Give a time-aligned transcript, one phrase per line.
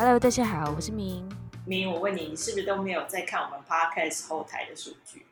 [0.00, 1.28] Hello，大家好，我是明
[1.66, 1.92] 明。
[1.92, 5.26] 我问你，你是不是都没有在看我们 Podcast 后台的数据？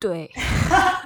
[0.00, 0.28] 对，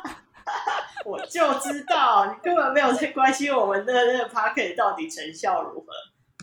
[1.04, 5.88] 我就知道你根本没有在关心我们的那个 Podcast 到底成效如何。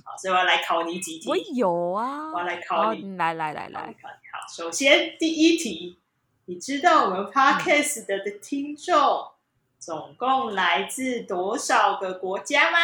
[0.05, 1.27] 好，所以我要来考你几题。
[1.27, 3.17] 我有啊，我要来考你。
[3.17, 5.97] 来来来来，好，首先第一题，
[6.45, 9.31] 你知道我们 Podcast 的的听众
[9.79, 12.77] 总共来自多少个国家吗？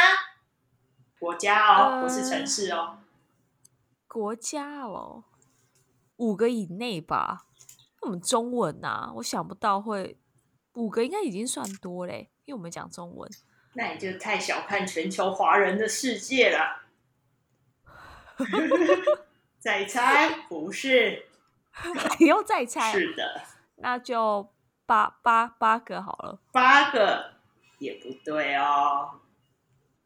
[1.19, 2.77] 国家哦，不是城市哦。
[2.77, 2.97] 呃、
[4.07, 5.23] 国家哦，
[6.17, 7.45] 五个以内吧。
[8.01, 10.17] 我们中文呐、啊，我想不到会
[10.73, 13.29] 五个，应该已经算多嘞，因为我们讲中文。
[13.73, 16.83] 那你就太小看全球华人的世界了。
[19.59, 21.25] 再猜，不是？
[22.19, 22.91] 你又再猜？
[22.91, 23.41] 是的，
[23.77, 24.47] 那就
[24.85, 26.39] 八八八个好了。
[26.51, 27.33] 八个
[27.79, 29.19] 也不对哦。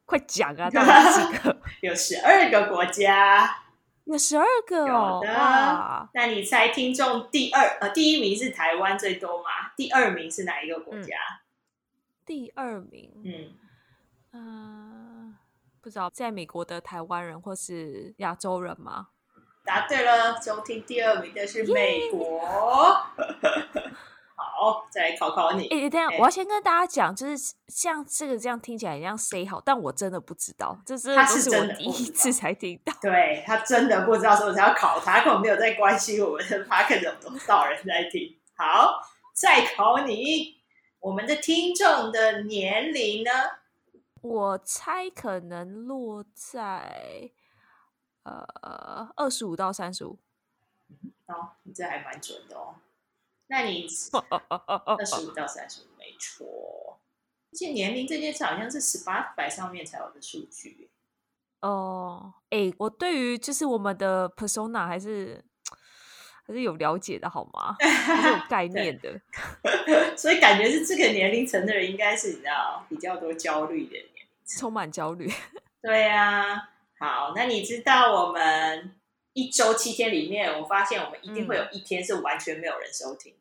[0.10, 0.68] 快讲啊！
[0.74, 1.58] 到底几个？
[1.82, 3.62] 有十二个国家，
[4.06, 5.22] 有十二个哦。
[5.24, 6.10] 有的。
[6.16, 9.72] 那你猜听众第二呃第一名是台湾最多吗？
[9.78, 11.16] 第二名是哪一个国家？
[11.16, 11.40] 嗯、
[12.26, 13.54] 第二名，嗯
[14.32, 14.42] 嗯、
[15.32, 15.36] 呃，
[15.80, 19.10] 不知道，在美国的台湾人或是亚洲人吗？
[19.64, 23.06] 答对了，收听第二名的是美国。
[24.60, 25.68] 好，再来考考你。
[25.70, 32.94] 哎、欸，等下，我要先跟大家讲，就是像这个这样听起来像 say 好，但我真的不知道，这是他是我第一次才听到。
[33.02, 38.38] 对，他真的不知道，所以我才要考他，他根本没有在关心我们的 podcast 有多少人在听。
[38.58, 39.02] 好，
[39.34, 40.62] 再考你，
[41.00, 43.32] 我们的听众的年龄呢？
[44.22, 47.32] 我猜可能落在
[48.24, 50.20] 呃二十五到三十五。
[51.28, 52.76] 哦，你这还蛮准的哦。
[53.50, 53.86] 那你
[54.86, 57.00] 二十五到三十五没错，
[57.52, 60.90] 而且年龄这件事好像是 Spotify 上面才有的数据。
[61.62, 65.44] 哦，哎，我对于就是我们的 persona 还是
[66.46, 67.76] 还是有了解的，好吗？
[67.80, 69.20] 还是有概 念的。
[70.16, 74.24] 所以感觉是这个年龄层的人，应该是你知道比较多焦虑的年龄，
[74.58, 75.28] 充满焦虑。
[75.82, 78.96] 对呀、啊，好，那你知道我们
[79.34, 83.34] 一周七天里面，我发现我们一定会有一天是完全没有人收听。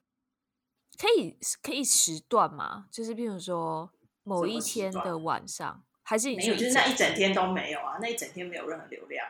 [0.99, 2.87] 可以可以时段吗？
[2.91, 3.91] 就是譬如说
[4.25, 6.55] 某一天的晚上，还是没有？
[6.57, 7.99] 就是那一整天都没有啊？
[8.01, 9.27] 那一整天没有任何流量。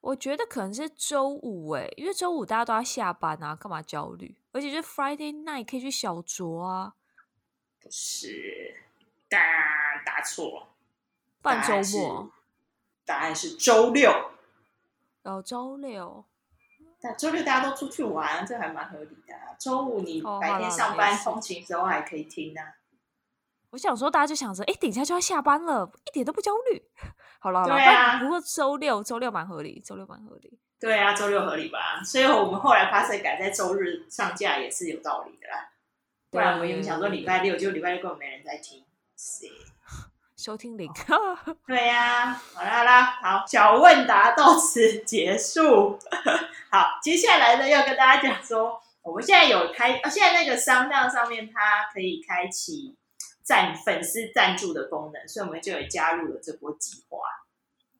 [0.00, 4.36] 我觉得可能是周五哎，因为周五大家都要下班啊，干嘛焦虑？
[4.50, 6.94] 而且就 Friday night 可以去小酌啊。
[7.80, 8.82] 不是，
[9.28, 9.38] 答
[10.04, 10.74] 答错，
[11.40, 12.30] 半周末。
[13.04, 14.10] 答案是周六。
[15.22, 16.24] 哦，周六。
[17.02, 19.56] 但周六大家都出去玩，这还蛮合理的、啊。
[19.58, 22.74] 周五你白天上班通勤时候还可以听呢、啊。
[23.70, 26.82] 我想说，大家就想着，哎，等一下就要下班了，一点都不焦虑。
[27.40, 28.20] 好了对啊。
[28.20, 30.60] 不过周六周六蛮合理，周六蛮合理。
[30.78, 32.02] 对啊，周六合理吧？
[32.04, 35.70] 所以我们后来发现改在周日上架也是有道理的啦。
[36.30, 38.84] 不然我们想说礼拜六，就礼拜六根本没人在听。
[39.16, 39.46] 是。
[40.42, 40.90] 收听零，
[41.68, 45.96] 对呀、啊，好啦好啦，好，小问答到此结束。
[46.68, 52.96] 好，接下来呢，要跟大家讲说，我们现在有开，现在那个商量上面，它可以开启
[53.44, 57.20] 赞粉丝赞助的功能，所以我们就有加入了这波计划。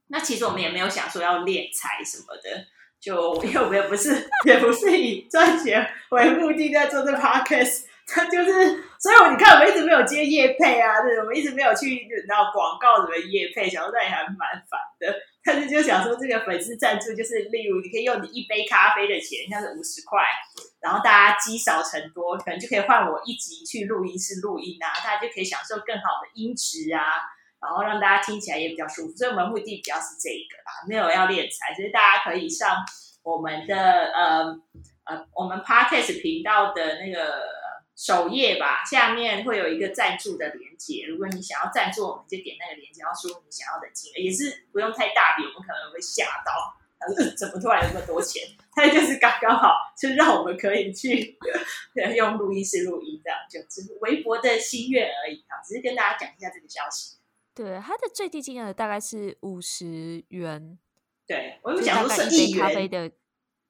[0.08, 2.66] 那其实我们也没有想说要敛财什么的，
[2.98, 7.84] 就因为我们也不是 也不是以赚钱为目的在做这 podcast。
[8.06, 8.52] 他 就是，
[8.98, 15.14] 所以我你看，我们一直没有接夜配啊，对，我们一直没有去那广告什么夜配，想说那也还蛮烦的。
[15.44, 20.22] 但是就想说，这个粉丝赞助就是，例如你可以用你一杯咖啡的钱，像是五十块，
[20.80, 27.22] 然后大家积少成多，可能就可以换我一集去录音室录音啊，大家就可以享受更好的音质啊，
[27.60, 29.16] 然后让大家听起来也比较舒服。
[29.16, 32.76] 所以我们目的比较是这个啊，没有要敛财，就是大家可以上
[33.22, 34.44] 我们的呃
[35.04, 37.61] 呃我们 Podcast 频道的那个。
[37.94, 41.06] 首页吧，下面会有一个赞助的连接。
[41.06, 46.74] 如果你想要赞助我们，就点那个连接，然后输入你想要的金额，也是不用太大笔，我们可能会吓到，
[47.36, 48.42] 怎么突然有那么多钱？
[48.74, 51.38] 它就是刚刚好，就让我们可以去
[52.16, 57.16] 用录音室录音，这样就只是微博的心愿而已啊，只是跟大家讲一下这个消息。
[57.54, 60.78] 对，它的最低金额大概是五十元。
[61.26, 63.10] 对，我有讲说是一杯咖啡的。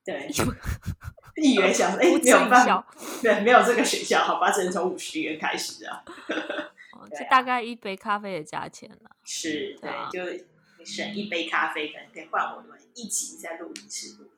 [0.05, 0.29] 对，
[1.37, 2.87] 一元小时，哎，没有办法，
[3.23, 6.05] 对，没有这个选项，好吧，只能从五十元开始啊。
[7.11, 9.11] 这大概一杯咖啡的价钱了。
[9.25, 10.45] 是，对，就
[10.79, 14.31] 你省一杯咖啡，可能可以换我们一起在录音室录音。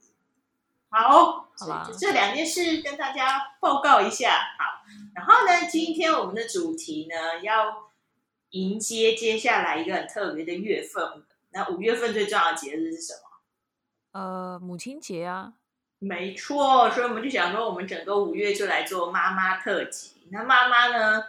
[0.89, 4.55] 好，好吧，就这两件事跟大家报告一下。
[4.59, 4.83] 好，
[5.15, 7.91] 然后呢，今天我们的主题呢，要
[8.51, 11.25] 迎接接下来一个很特别的月份。
[11.51, 14.21] 那五月份最重要的节日是什么？
[14.21, 15.53] 呃，母亲节啊。
[16.07, 20.11] 没错，所以我们就想说，我们整个五月就来做妈妈特辑。
[20.31, 21.25] 那妈妈呢，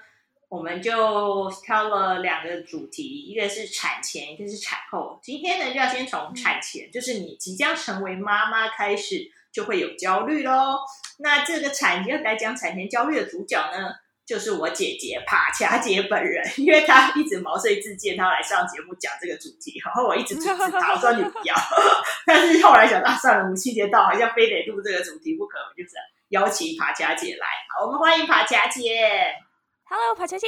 [0.50, 5.18] 我们就挑了两个主题，一个是产前，一个是产后。
[5.24, 10.80] 今天呢，就要先从产前，就是你即将成为妈妈开始，就会有焦虑喽。
[11.20, 13.96] 那这个产前来讲，产前焦虑的主角呢？
[14.26, 21.56] 就是我姐姐帕恰姐本人，因为她一直毛遂自荐，她要来上节目讲这个主题，然后我一直阻止她，我说你不要。
[22.26, 25.92] 但是后来想到算了，母亲节到，好像非得录这个主题不可，我就是
[26.30, 27.46] 邀请帕恰姐来。
[27.70, 29.36] 好，我们欢迎帕恰姐。
[29.84, 30.48] Hello，帕恰姐。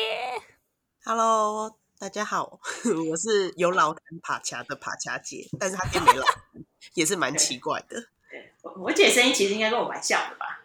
[1.06, 2.60] Hello，大家好，
[3.12, 6.26] 我是有老痰帕恰的帕恰姐，但是她并没老，
[6.96, 8.02] 也是蛮奇怪的。
[8.28, 10.62] 对，对，我姐声音其实应该跟我蛮像的吧。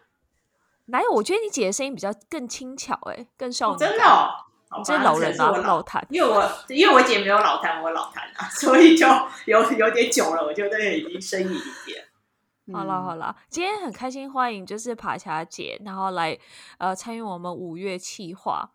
[0.85, 1.11] 哪有？
[1.11, 3.77] 我觉得你姐的声音比较更轻巧，哎，更少女、哦。
[3.77, 4.03] 真的
[4.69, 6.01] 哦，这是老人啊，老痰。
[6.09, 9.07] 因为我 因为我姐没有老痰，我老痰啊，所以就
[9.45, 12.05] 有有点久了，我觉得已经生硬一点。
[12.73, 16.37] 好了好了，今天很开心，欢迎就是爬霞姐，然后来
[16.77, 18.69] 呃参与我们五月企划。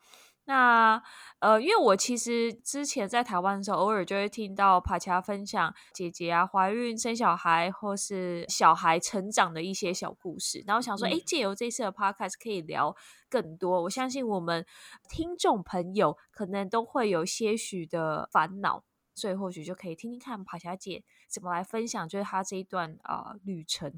[0.48, 1.02] 那
[1.40, 12.96] 呃，因为我其实之前在台湾的时候，偶尔就会听到帕恰分享姐姐啊怀孕生小孩或是小孩成长的一些小故事，然后想说，哎、嗯，借由这次的 podcast 可以聊
[13.28, 13.82] 更多。
[13.82, 14.64] 我相信我们
[15.10, 18.82] 听众朋友可能都会有些许的烦恼，
[19.14, 23.92] 所以或许就可以听听看帕恰姐怎么来分享，就是她这一段啊、呃、旅程。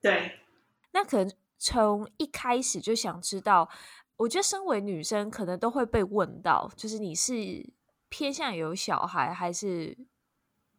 [0.00, 0.38] 对，
[0.94, 3.68] 那可能从一开始就想知道。
[4.18, 7.70] 我觉得身为女生，可能都会被问到，就是你是
[8.08, 9.96] 偏向有小孩，还是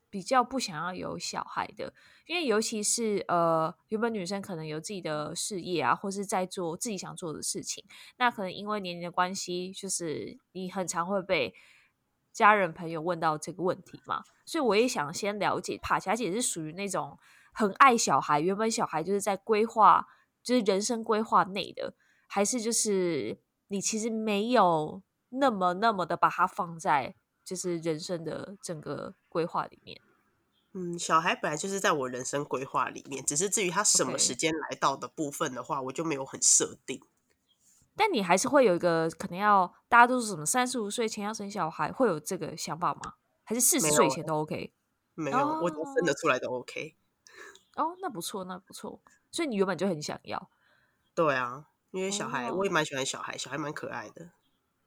[0.09, 1.93] 比较不想要有小孩的？
[2.27, 7.83] 因为尤其是呃，原本女生可能有自己的事业啊，或是在做自己想做的事情，
[8.17, 11.53] 那可能因为年龄的关系，就是你很常会被
[12.33, 14.23] 家人朋友问到这个问题嘛。
[14.45, 17.17] 所以我也想先了解，帕霞姐是属于那种
[17.53, 20.05] 很爱小孩，原本小孩就是在规划，
[20.43, 21.93] 就是人生规划内的。
[22.31, 23.39] 还是就是
[23.69, 29.99] 你其实没有那么那么的把它放在就是人生的整个规划里面。
[30.73, 37.01] 嗯，小孩本来就是在我人生规划里面，只是至于他什么时间来到的部分的话.我就没有很设定。
[37.95, 43.15] 但你还是会有一个可能要大家都是什么三十五岁前要生小孩，会有这个想法吗？
[43.43, 44.71] 还是四十岁前都 OK？
[45.15, 45.63] 没有，没有 oh.
[45.63, 46.95] 我都分得出来都 OK。
[47.75, 49.01] 哦，oh, 那不错，那不错。
[49.31, 50.49] 所以你原本就很想要。
[51.15, 51.69] 对啊。
[51.91, 54.31] 因为小孩，我也蛮喜欢小孩，小孩蛮可爱的，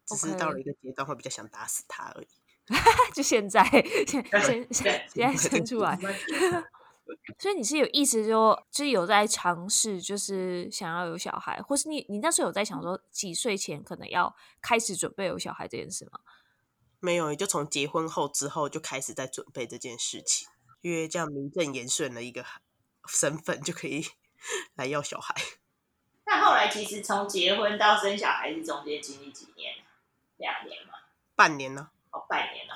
[0.07, 2.29] 只是到了一个阶段会比较想打死他而已。
[3.13, 3.65] 就现在，
[4.07, 4.25] 现
[4.71, 5.99] 现现在生出来，
[7.39, 16.21] 所以你是有意思说，就是有在尝试，就是想要有小孩，或是你你那时候有在想说，几岁前可能要开始准备有小孩这件事吗？
[17.01, 20.49] 没有，也就从结婚后之后就开始在准备这件事情，
[20.83, 22.45] 因为这样名正言顺的一个
[23.09, 24.07] 身份就可以
[24.77, 25.35] 来要小孩。
[26.35, 29.71] 那后来其实从结婚到生小孩是中间经历几年？
[30.39, 30.95] 两年嘛？
[31.37, 31.91] 半年呢？
[32.11, 32.75] 哦，半年 了，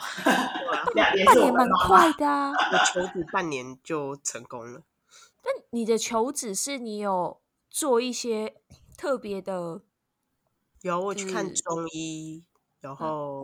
[0.94, 2.52] 两年半年蛮快的啊！
[2.52, 4.82] 我求子半年就成功了。
[5.42, 8.56] 那你的求子是你有做一些
[8.98, 9.80] 特别的？
[10.82, 12.44] 有，我去看中医，
[12.80, 13.42] 然后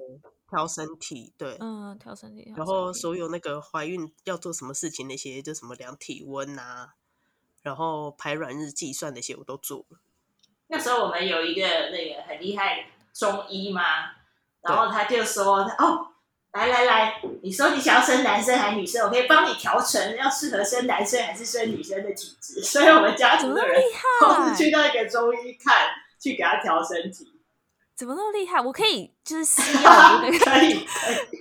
[0.51, 6.97] 调身体，对，嗯，调身体，然后所有那个怀孕要做什么事情那些，就什么量体温啊。
[7.63, 9.99] 然后排卵日计算那些我都做了。
[10.69, 13.83] 那时候我们有一个那个很厉害的中医嘛，
[14.63, 16.09] 然后他就说：“哦，
[16.53, 19.05] 来来来，你说你想要生男生还是女生？
[19.05, 23.83] 我可以帮你调成要适合生男生还是生女生的体质。”所以我们家族的人
[24.21, 25.89] 都是 去那个中医看，
[26.19, 27.32] 去给他调身体。
[28.03, 28.61] 怎么那么厉害？
[28.61, 30.85] 我可以就是私要 那个可以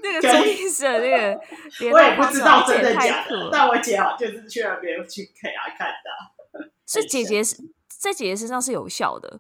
[0.04, 1.40] 那个中医师的那个，
[1.92, 3.50] 我也不知道真的假的。
[3.52, 6.70] 但我姐好就是去那边去给他看的。
[6.86, 7.56] 是姐姐是
[7.88, 9.40] 在姐姐身上是有效的。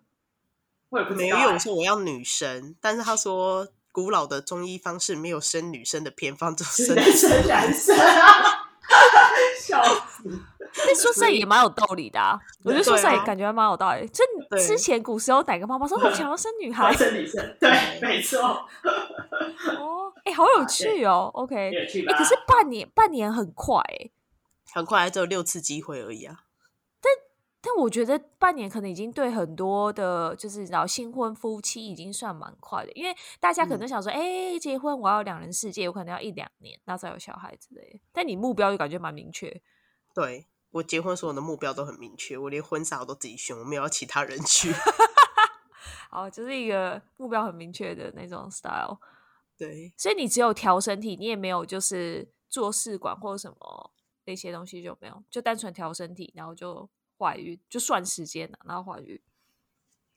[0.90, 1.38] 我也不知道。
[1.38, 8.66] 没有说我要女生，但是她说古老的中医方式没有生女生的偏方，就生男生男生啊，
[9.62, 10.42] 笑死。
[10.78, 14.08] 那说实在也蛮有道理的啊，我觉得说实在也感觉还蛮有道理。
[14.08, 14.24] 就
[14.58, 17.70] 之前古时候哪个妈妈说我想要生女孩，生女生，对，
[18.02, 18.40] 没错。
[18.42, 21.30] 哦，哎，好有趣哦。
[21.34, 24.10] OK，哎，可是半年，半年很快，哎，
[24.74, 26.46] 很快，还只有六次机会而已啊。
[27.02, 27.12] 但
[27.62, 38.02] 但我觉得半年可能已经对很多的，就是然后新婚夫妻已经算蛮快的，因为大家可能想说，哎，结婚我要两人世界，我可能要一两年，那才有小孩之类。
[38.14, 39.62] 但你目标就感觉蛮明确，
[40.16, 40.48] 对。
[40.72, 44.74] 我结婚所有的目标都很明确，我连婚纱我都自己选，我没有要其他人去。
[46.10, 48.98] 好， 就是一个目标很明确的那种 style。
[49.58, 53.92] 对，所以你只有调身体，你也没有就是做试管或者什么
[54.26, 59.22] 那些东西就没有，就单纯调身体，然后就怀孕，就算时间了，然后怀孕。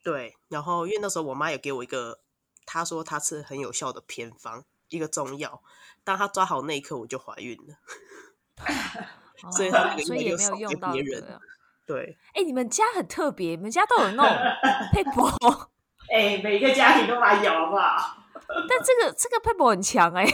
[0.03, 2.21] 对，然后因为那时候我妈有给我一个，
[2.65, 5.63] 她说她吃很有效的偏方，一个中药，
[6.05, 7.79] 当她抓好那一刻，我就怀孕了。
[9.51, 11.41] 所以他那个所以也没有用到别人。
[11.87, 14.37] 对，哎，你们家很特别，你们家都有那种
[14.93, 15.31] 配博。
[16.11, 18.25] 哎，每个家庭都蛮有，好不好？
[18.69, 20.25] 但这个这个配博很强哎。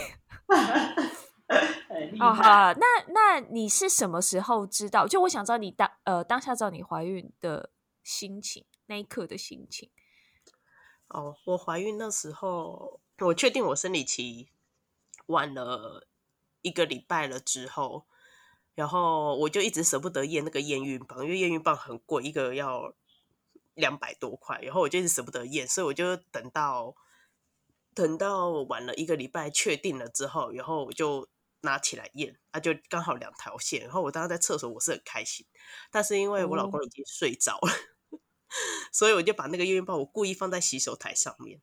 [2.19, 5.05] 哦，好，那那你是什么时候知道？
[5.05, 7.69] 就我想知道你当呃当下知道你怀孕的
[8.03, 9.89] 心情，那一刻的心情。
[11.09, 14.49] 哦，我怀孕那时候，我确定我生理期
[15.25, 16.07] 晚了
[16.61, 18.05] 一个礼拜了之后，
[18.75, 22.93] 然后我就一直舍不得验那个验孕棒，因为验孕棒很贵，一个要
[23.73, 26.95] 两百多块，然后我就一直舍不得验，所以我就等到
[27.93, 31.27] 等到晚了一个礼拜确定了之后，然后我就
[31.61, 35.45] 拿起来验，啊，就刚好两条线，然后我当时在厕所，我是很开心，
[35.89, 37.71] 但是因为我老公已经睡着了。
[37.71, 38.19] 嗯
[38.91, 41.61] 所以我就把那个验孕棒我故意放在洗手台上面，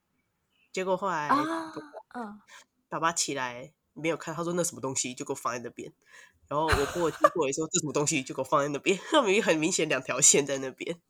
[0.72, 2.40] 结果后来，嗯，
[2.88, 5.92] 爸爸起来没有看，他说那什么东西，就给我放在那边。
[6.48, 8.98] 然后我婆婆经过也说这什么东西，就给我放在那边。
[9.10, 11.00] 他们很明显两条线在那边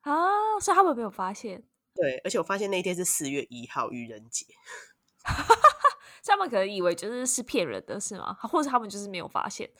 [0.00, 1.64] 啊，所以他们没有发现。
[1.94, 4.46] 对，而且我发现那一天是四月一号愚人节，
[6.24, 8.34] 他们可能以为就是是骗人的，是吗？
[8.42, 9.70] 或者他们就是没有发现，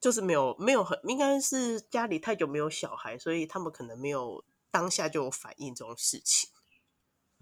[0.00, 4.44] 就是没有没有很应该是家里太久没有小孩，所以他们可能没有。
[4.74, 6.50] 当下就有反应这种事情，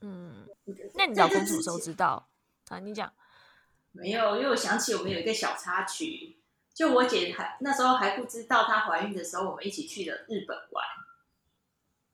[0.03, 0.47] 嗯，
[0.93, 2.29] 那你老公什么时候知道？
[2.69, 3.11] 啊，你讲
[3.91, 4.37] 没有？
[4.37, 6.42] 因为我想起我们有一个小插曲，
[6.75, 10.85] 就我姐还那时候还不知道她怀孕的时候，我们一起去了日本玩。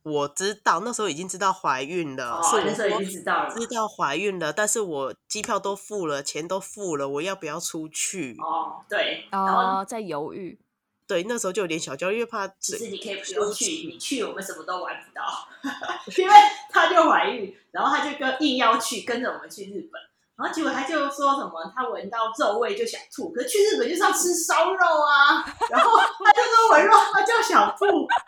[0.04, 8.36] 我知道那时候已经知道怀孕了，哦，那时候已经知道了，知道怀孕了，但是我机票都付了，钱都付了，我要不要出去？
[8.40, 10.58] 哦，对，然后在犹豫。
[11.06, 12.46] 对，那时候就有点小焦虑，因为怕。
[12.58, 15.24] 其实你可以不用去，你去我们什么都玩不到，
[16.16, 16.34] 因为
[16.70, 20.00] 她就怀孕，然后她就跟硬要去，跟着我们去日本。
[20.38, 25.42] 然后结果他就说什么，他闻到肉味就想吐，可是去日本就是要吃烧肉啊。
[25.68, 27.84] 然后他就说闻肉他就想吐，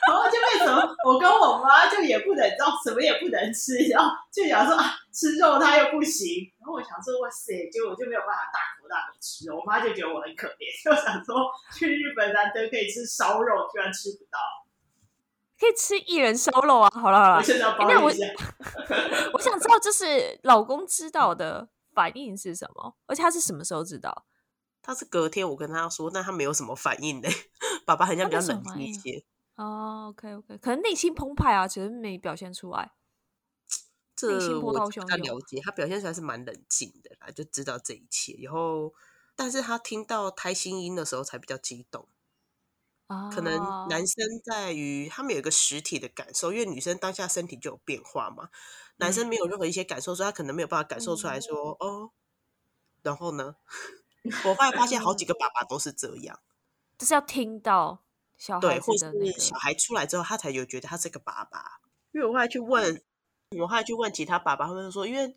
[0.08, 6.52] 然后就变成我跟我妈就也不能，知道什么也不能吃，然后就想说啊，吃肉他又不行。
[6.58, 14.38] 然后我想说哇塞，结果我就没有办法大口大口吃，我妈就觉得我很可怜，就想说去日本难得可以吃烧肉，居然吃不到，
[15.60, 16.90] 可以吃一人烧肉啊！
[16.92, 17.44] 好了好了，
[17.86, 18.10] 那我
[19.32, 21.68] 我想知道，就是老公知道的。
[21.94, 22.96] 反应是什么？
[23.06, 24.26] 而且他是什么时候知道？
[24.82, 27.28] 他是隔天我跟他说，但他没有什么反应的。
[27.84, 29.24] 爸爸好像比较冷静一些。
[29.56, 32.92] 哦，OK OK，可能内心澎湃啊，其实没表现出来。
[34.16, 34.72] 这我
[35.08, 38.36] 他了解，他表现出来是蛮冷静的啦，就知道这一切。
[38.42, 38.92] 然后，
[39.34, 42.06] 但是他听到胎心音的时候才比较激动。
[43.10, 48.48] 哦，可能男生在于他们有一个实体的感受，因为女生当下身体就有变化嘛。
[48.98, 52.10] 男生没有任何一些感受，所以他可能没有办法感受出来说、嗯、哦，
[53.02, 53.56] 然后呢？
[54.44, 56.38] 我后来发现好几个爸爸都是这样，
[56.96, 58.04] 就是要听到
[58.36, 61.80] 小孩、那个、对，或者是小孩出来之后，他才有觉得他是个爸爸。
[62.12, 63.02] 因为我后来去问，
[63.58, 65.34] 我后来去问其他爸爸，他们说，因为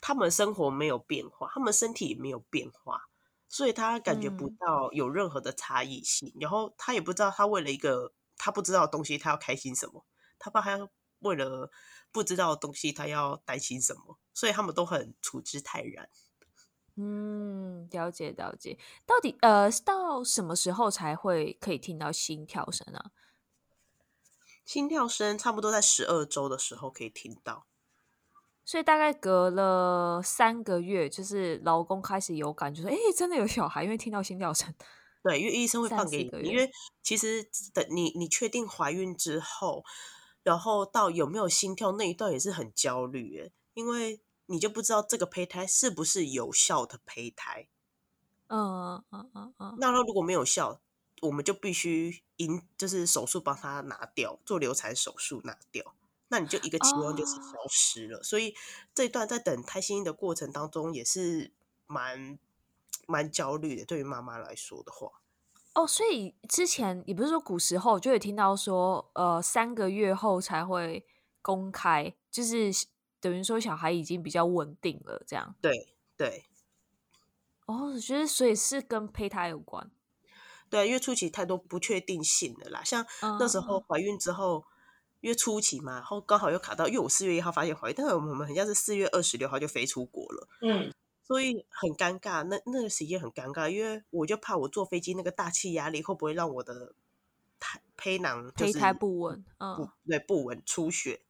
[0.00, 3.08] 他们生活没有变化，他们身体也没有变化，
[3.48, 6.28] 所以他感觉不到有任何的差异性。
[6.36, 10.04] 嗯、然后他也不知道，他为了一个他不知道的东西，他要开心什么？
[10.38, 10.88] 他爸还要
[11.20, 11.70] 为了。
[12.12, 16.08] 不知道的东西，他要担心什么，所以他们都很处之泰然。
[16.94, 18.78] 嗯，了解了解。
[19.04, 23.10] 到底呃，到什么时候才会可以听到心跳声啊？
[24.64, 27.66] 心跳声差不多在十二周的时候可以听到，
[28.64, 34.72] 所以大概隔了三个月，就是老公开始有感觉说，哎，真的有小孩，因为听到心跳声。
[35.22, 36.70] 对，因为医生会放给你，因为
[37.02, 39.84] 其实等你你确定怀孕之后。
[40.42, 47.66] 然后到有没有心跳那一段也是很焦虑诶，因为你就不知道这个胚胎是不是有效的胚胎。
[48.48, 49.74] 嗯嗯嗯嗯。
[49.80, 50.82] 那他如果没有效，
[51.22, 55.94] 我们就必须引，就是手术帮他拿掉，做流产手术拿掉。
[56.28, 58.18] 那你就一个期望就是消失了。
[58.18, 58.54] 哦、所以
[58.94, 61.52] 这一段在等胎心音的过程当中也是
[61.86, 62.38] 蛮
[63.06, 65.20] 蛮焦虑的，对于妈妈来说的话。
[65.74, 71.04] 哦，所以之前也不是说古时候就有听到说，呃，三个月后才会
[71.42, 72.70] 公开，就是
[73.20, 75.54] 等于说小孩已经比较稳定了，这样。
[75.60, 76.44] 对对。
[77.66, 79.90] 哦，我觉得所以是跟胚胎有关。
[80.68, 83.06] 对，因为初期太多不确定性的啦，像
[83.38, 84.64] 那时候怀孕之后，嗯、
[85.24, 90.48] 因为初期嘛，然后刚好又卡到，因为我四月一号发现怀孕，但是我们好像是四月二十六号就飞出国了。
[90.60, 90.92] 嗯。
[91.22, 92.44] 所以很尴尬。
[92.44, 96.92] 那那个时间很尴尬，因为我就怕我坐飞机那个大气压力会不会让我的
[97.58, 101.22] 胎胚囊就是胚胎不稳，嗯，不对，不稳出血，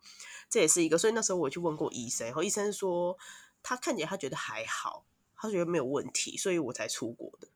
[0.51, 0.99] 这也是一个。
[0.99, 3.17] 所以那时候我去问过医生，然后医生说
[3.63, 7.47] 他看起来他觉得还好，他觉得没有问题，所以我才出国的。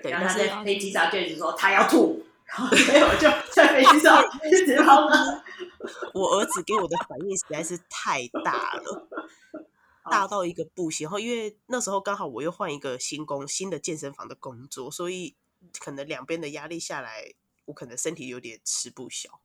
[0.00, 5.42] 对，然后他在飞机上就一直说他要吐，然后所以我就在飞机上一直跑呢。
[6.14, 9.08] 我儿子给我的反应实在是太大了，
[10.10, 11.04] 大到一个不行。
[11.04, 15.36] 然后因为那时候刚好我又换一个新工，新的健身房的工作，所以
[15.78, 17.34] 可能两边的压力下来，
[17.66, 19.40] 我可能身体有点吃不消。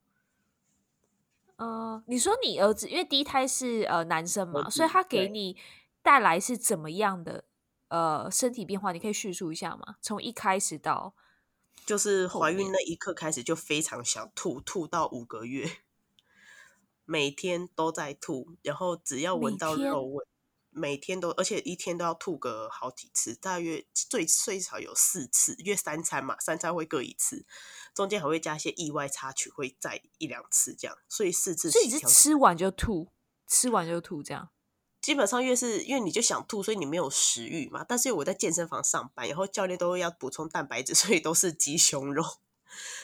[1.58, 5.55] 呃，你说你儿子因为第一胎是呃男生嘛，所以他给你
[6.01, 7.43] 带来是怎么样的
[7.89, 8.91] 呃身体变化？
[8.91, 9.98] 你可以叙述一下吗？
[10.01, 11.13] 从一开始到
[11.85, 15.79] 就是怀孕那一刻开始就非常想吐，吐到五个月。
[17.03, 20.25] 每天都在吐，然后只要闻到肉味，
[20.69, 27.45] 每天，每天都，而且一天都要吐个好几次，大约最最少有四次，因为三餐嘛，三餐会各一次，
[27.93, 31.69] 中间还会加一些意外插曲，会再一两次这样，所以四次。
[31.69, 33.11] 所以你是吃完就吐，
[33.45, 34.50] 吃完就吐这样？
[35.01, 37.84] 基本上越是因为你就想吐，所以你没有食欲嘛。
[37.88, 42.24] 但是我在健身房上班，然后教练都要补充蛋白质， 所以都是鸡胸肉。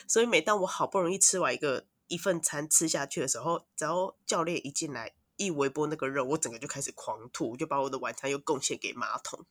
[0.06, 1.86] 所以每当我好不容易吃完一个。
[2.10, 9.44] 一份餐吃下去的时候，只要教练一进来一微波那个肉，我整个就开始狂吐，就把我的晚餐又贡献给马桶。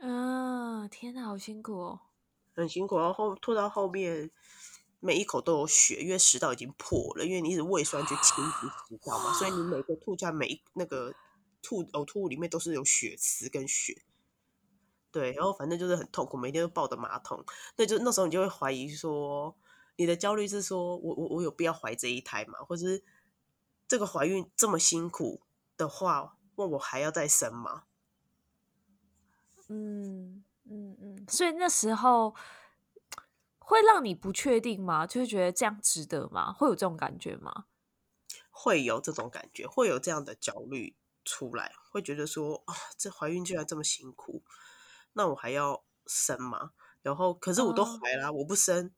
[0.00, 2.00] 啊，天哪，好辛苦哦，
[2.56, 2.98] 很辛苦。
[2.98, 4.32] 然后吐到后面，
[4.98, 11.14] 每一口都有血，因为食道已经破了，因为你一直胃酸去清洗食道嘛，所以你每个吐下，每一那个
[11.62, 14.02] 吐呕吐物里面都是有血丝跟血。
[15.10, 17.42] 对，然后反正就是很痛苦，每天都抱着马桶。
[17.76, 19.56] 那就那时候你就会怀疑说。
[19.96, 22.58] 你的焦虑是说我我我有必要怀这一胎吗？
[22.60, 23.04] 或者是
[23.86, 25.42] 这个怀孕这么辛苦
[25.76, 27.84] 的话，问我还要再生吗？
[29.68, 32.34] 嗯嗯嗯，所以那时候
[33.58, 35.06] 会让你不确定吗？
[35.06, 36.54] 就是觉得这样值得吗？
[36.54, 37.66] 会有这种感觉吗？
[38.50, 44.42] 会有这种感觉，会有这样的焦虑出来，会觉得说啊，这怀孕居然这么辛苦，
[45.14, 46.72] 那我还要生吗？
[47.02, 48.92] 然后可是我都怀了，嗯，我不生。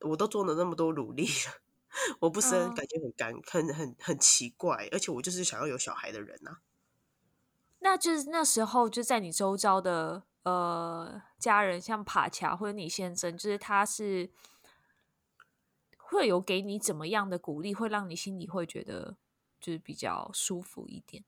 [0.00, 1.62] 我都做了那么多努力了，
[2.20, 6.60] 我不生，感觉很干，很很很奇怪，而且我就是想要有小孩的人呐、啊。
[7.78, 14.30] 那就是那时候就在你周遭的呃家人，像帕恰或者你先生，就是他是
[15.96, 19.16] 会有给你怎么样的鼓励，会让你心里会觉得
[19.64, 21.24] 就是比较舒服一点。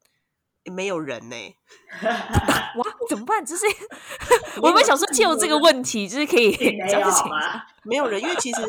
[0.65, 1.57] 没有人呢、欸，
[2.03, 3.43] 哇，怎么办？
[3.47, 3.65] 就是
[4.61, 7.63] 我们想说，借由这个问题，就是可以这样子吗？
[7.85, 8.61] 没有人，因为其实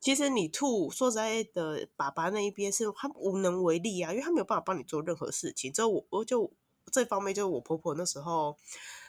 [0.00, 5.70] 其实你吐，说实在的，爸爸那一边是他无能为力啊，因为他没有办法帮你做任何事情。
[5.70, 6.50] 之后我我就
[6.90, 8.56] 这方面，就是我婆婆那时候。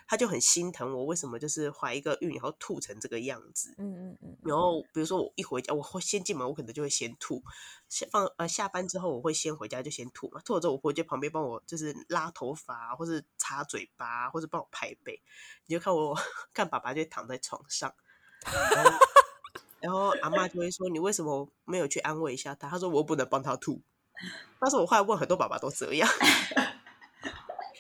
[0.09, 3.75] 他就很心疼我，为什么就是怀一个孕然后吐成这个样子？
[3.77, 4.37] 嗯嗯嗯。
[4.43, 7.43] 然后比如说我一回家，我会先进门，我可能就会先吐。
[7.87, 10.41] 下放呃下班之后，我会先回家就先吐嘛。
[10.43, 15.21] 吐了之后，我婆婆就旁边帮我就是拉头发，或是擦嘴巴，或者帮我拍背。
[15.67, 16.17] 你就看我
[16.55, 17.93] 看爸爸就躺在床上，
[18.73, 18.99] 然后，
[19.79, 23.79] 然后阿妈就会说：“你为什么没有去安慰一下他？”他说：“我不能帮他吐。”
[24.59, 26.09] 但是我后来问很多爸爸都这样。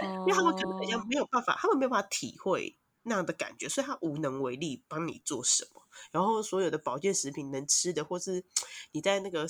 [0.01, 5.81] 因为他们可能没有办法，他们没有办法体会那样的感觉，所以他无能为力帮你做什么。
[6.11, 8.45] 然后所有的保健食品能吃的，或是
[8.93, 9.45] 你在那个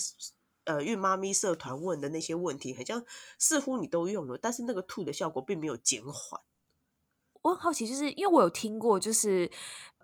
[0.63, 3.03] 呃孕妈咪社团问的那些问题，好像
[3.37, 6.41] 似乎你都用了，但是那个吐的效果并没有减缓。
[7.43, 9.51] 我很好奇，就是因为我有听过，就是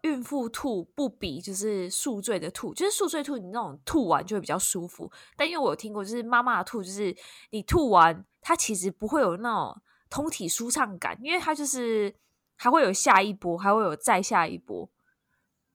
[0.02, 7.16] 孕妇吐不比就是宿醉的吐，就是宿醉吐你那种吐完就会比较舒服，但因为我有听过，就是妈妈的吐，就是
[7.50, 9.82] 你吐完它其实不会有那种。
[10.16, 12.16] 通体舒畅感，因为它就是
[12.56, 14.90] 还会有下一波，还会有再下一波。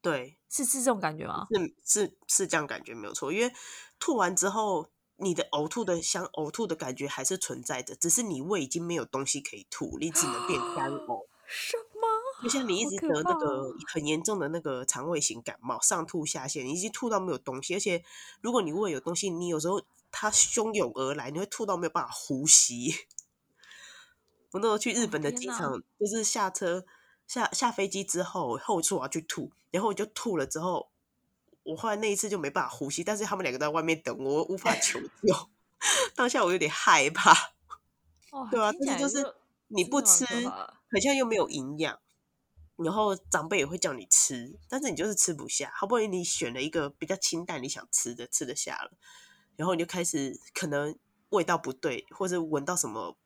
[0.00, 1.46] 对，是是这种感觉吗？
[1.50, 3.52] 是是是这样感觉没有错，因为
[3.98, 11.26] 吐完之后，你的呕吐的想呕吐的感觉还是存在的，只是你胃已经没有东西可以吐，你只能变干呕。
[11.46, 12.42] 什么？
[12.42, 18.02] 就像你一直得那个很严重的那个肠胃型感冒，上吐下泻，你已经吐到没有东西，而且
[18.40, 22.94] 如果你胃有东西，你有时候它汹涌而来，你会吐到没有办法呼吸。
[24.52, 26.84] 我那时候去日本的机场，哦、就是下车
[27.26, 30.90] 下下飞机之后，后处我要去吐，然后我就吐了之后，
[31.62, 35.48] 我后来那一次就没办法呼吸，但是他们两个在外面等我，我无法求 救。
[36.16, 37.32] 当下我有点害怕，
[38.32, 39.34] 哦、对啊，但是就是
[39.68, 42.00] 你不吃，好像又没有营养，
[42.76, 45.70] 然后长辈也会叫你吃，但是你就是吃不下。
[45.76, 48.90] 好不容易你选了一个比较清淡你想吃的，吃得下了，
[49.54, 53.16] 然后你就开始可能味道不对，或者闻到什么。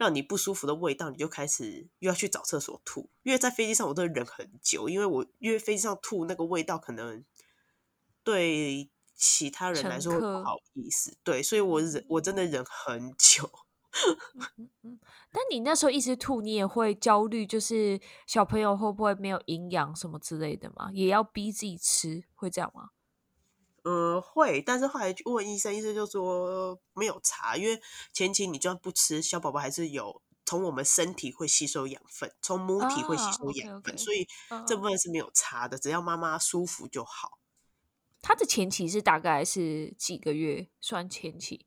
[0.00, 3.10] 让你不舒服的味道，你就开始又要去找厕所吐。
[3.22, 7.22] 因为在飞机上我都忍很久，因为我因为飞机上吐那个味道可能
[8.24, 13.50] 对其他人来说会不好意思，对，所以我忍我真的忍很久。
[15.30, 20.90] 但你那时候一直吐，你也会焦虑，就是小朋友会不会没有营养什么之类的吗？
[20.94, 22.88] 也要逼自己吃，会这样吗？
[23.84, 27.80] 嗯，会，但是后来问医生，医生就说没有查，因为
[28.12, 33.98] 前期你就算不吃，小宝宝还是有从我们身体会吸收养分，从母体会吸收养分，啊、okay, okay.
[33.98, 34.26] 所以
[34.66, 37.38] 这部分是没有查的，只要妈妈舒服就好。
[38.20, 41.66] 他的前期是大概是几个月算前期？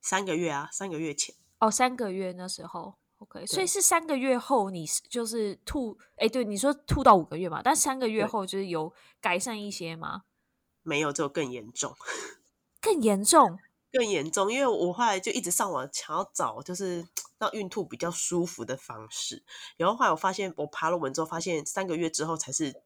[0.00, 10.22] 三个月啊，三个月前哦，三个月那时候，OK，所以是三个月后你就是吐，哎，对，你说吐到五个月嘛，但三个月后就是有改善一些吗？
[10.86, 11.94] 没有，就更严重，
[12.80, 13.58] 更严重，
[13.92, 17.06] 更严重，因为我后来就一直上网想要找就是
[17.38, 19.44] 让孕吐比较舒服的方式，
[19.76, 22.82] 然后后来我发现我爬了文之后发现三个月之后才是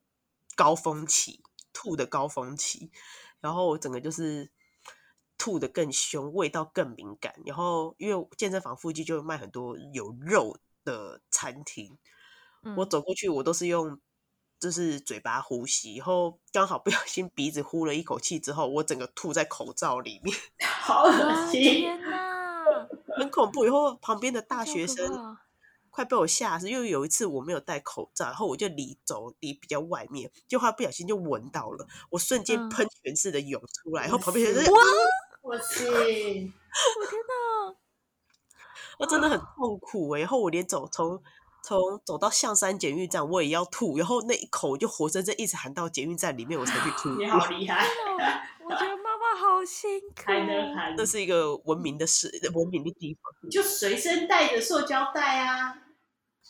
[0.57, 1.41] 高峰期，
[1.73, 2.91] 吐的高峰期，
[3.41, 4.51] 然后我整个就是。
[5.43, 7.35] 吐的更凶，味道更敏感。
[7.47, 11.97] 然后，因为健身房附近就卖很多有肉的餐厅，
[12.63, 13.99] 嗯、我走过去，我都是用
[14.61, 15.97] 就是嘴巴呼吸。
[15.97, 20.37] 然后刚好不小心鼻子呼了一口气之后，我整个吐在口罩里面，
[20.83, 21.63] 好恶心！
[21.63, 23.65] 天哪，很恐怖。
[23.65, 25.37] 以后旁边的大学生
[25.89, 34.81] 快被我吓死，因为有一次我没有戴口罩，然后我就离走离比较外面，就他不小心就闻到了，我瞬间喷泉似的涌出来，嗯、然后旁边人哇！
[35.43, 35.89] 我去！
[35.89, 37.75] 我天哪！
[39.01, 40.21] 我真的很痛苦哎。
[40.21, 41.21] 然后我连走从
[41.71, 43.97] 从走到象山检运站，我也要吐。
[43.97, 47.11] 然后那一口就活生生一直含到检运站里面，我才去 吐。
[47.11, 47.87] 你好厉害！
[48.65, 50.25] 我觉得妈妈好辛 苦。
[50.27, 50.97] 还能含？
[50.97, 53.33] 这是一个文明的事，文明的地方。
[53.43, 55.77] 你就随身带着塑胶袋啊。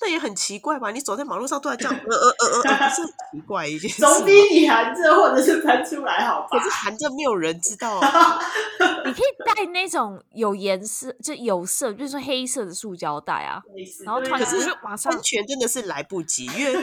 [0.02, 0.90] 那也很奇怪吧？
[0.90, 4.00] 你走在马路上突然这样，呃呃呃呃，不是很奇怪一件事。
[4.00, 6.58] 总比你含着或者是喷出来好吧？
[6.58, 8.00] 可是含着没有人知道。
[9.04, 13.62] 你可以带那种有颜色，就有色，就是说黑色的塑胶袋啊。
[14.04, 16.74] 然后突然是马上喷泉真的是来不及，因为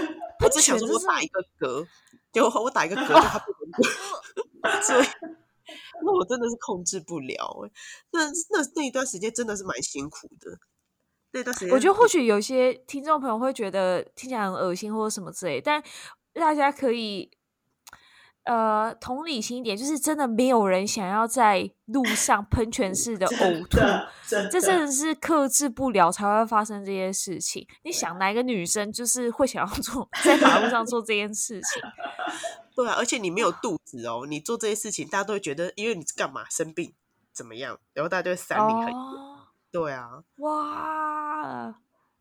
[0.44, 1.88] 我只想说我打一个嗝，
[2.32, 3.46] 结果我打一个嗝，就他不
[4.62, 5.06] 能， 所以
[6.04, 7.68] 那我真的是控制不了。
[8.12, 10.52] 那那那一段时间真的是蛮辛苦的。
[11.72, 15.82] 我觉得或许有些听众朋友会觉得听起来很恶心或者什么之类，但
[16.34, 17.30] 大家可以
[18.44, 23.80] 呃同理心一点，就是真的没有人想要在路上喷泉式的呕吐，
[24.28, 27.68] 这真的是克制不了才会发生这些事情。
[27.84, 31.82] 你想哪一个女生就是会想要做在马路上做这件事情？
[32.76, 36.94] 对啊，而且你没有肚子哦，你做这些事情，大家都会觉得因为你干嘛生病
[37.34, 38.94] 怎么样，然后大家就会闪你很远。
[39.68, 41.76] 哦对啊，哇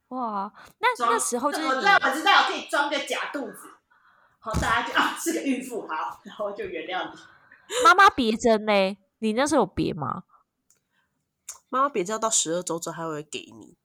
[0.09, 3.71] 哇，那装那时候就是我知道，我知道，我可以装个假肚子，
[4.39, 7.19] 好，大家就啊是个孕妇，好，然后就原谅你。
[7.85, 8.97] 妈妈别针呢？
[9.19, 10.25] 你那时候有别吗？
[11.69, 13.77] 妈妈别针要到十二周之后还会给你，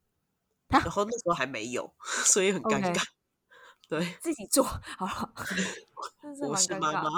[0.70, 2.94] 啊、然后那时候还没有，所以很尴尬。
[2.94, 3.04] Okay.
[3.88, 5.34] 对， 自己做好了，
[6.48, 7.10] 我是妈妈。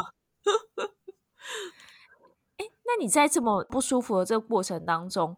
[2.57, 5.35] 哎，那你在这么不舒服的这个过程当中，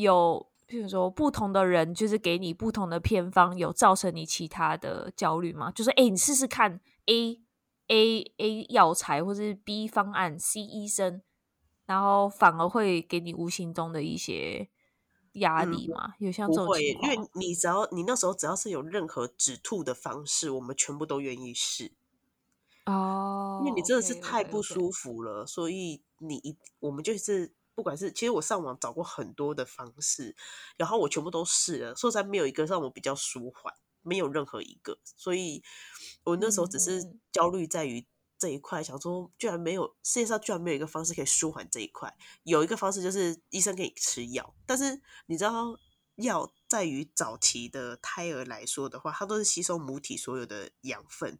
[0.00, 5.70] 有，譬如说不同的人，就是给你不同的偏方，有造成你其他的焦虑吗？
[5.70, 7.40] 就是，哎，你试试看 A
[7.88, 11.22] A A 药材，或者是 B 方案，C 医生，
[11.86, 14.68] 然后反而会给你无形中的一些
[15.34, 16.14] 压力吗？
[16.18, 17.12] 嗯、有像这种情况？
[17.12, 21.92] 因为你只要你那时候只要是有任何止吐的方式，我们全部都愿意试。
[22.86, 25.46] 哦，因为你真的是太不舒服了，okay, okay, okay.
[25.46, 27.52] 所以你一我们就是。
[27.74, 30.36] 不管是，其实我上网找过很多的方式，
[30.76, 35.62] 然后我全部都试了，说实在没有一个让我比较舒缓，没有任何一个，所以
[36.24, 38.06] 我那时候只是焦虑在于
[38.38, 45.76] 这一块，嗯、想说居然没有世界上居然没有一个方式可以舒缓这一块，有一个方式就是医生给你吃药，但是你知道
[46.16, 51.38] 药在于早期的胎儿来说的话，它都是吸收母体所有的养分。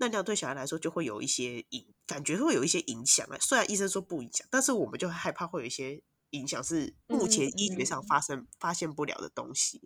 [0.00, 3.36] 那这样对小孩来说就会有一些影，感觉会有一些影响啊。
[3.38, 9.82] 虽然医生说不影响，但是我们就害怕会有一些影响，是目前医学上发生、嗯、发现不了的东西。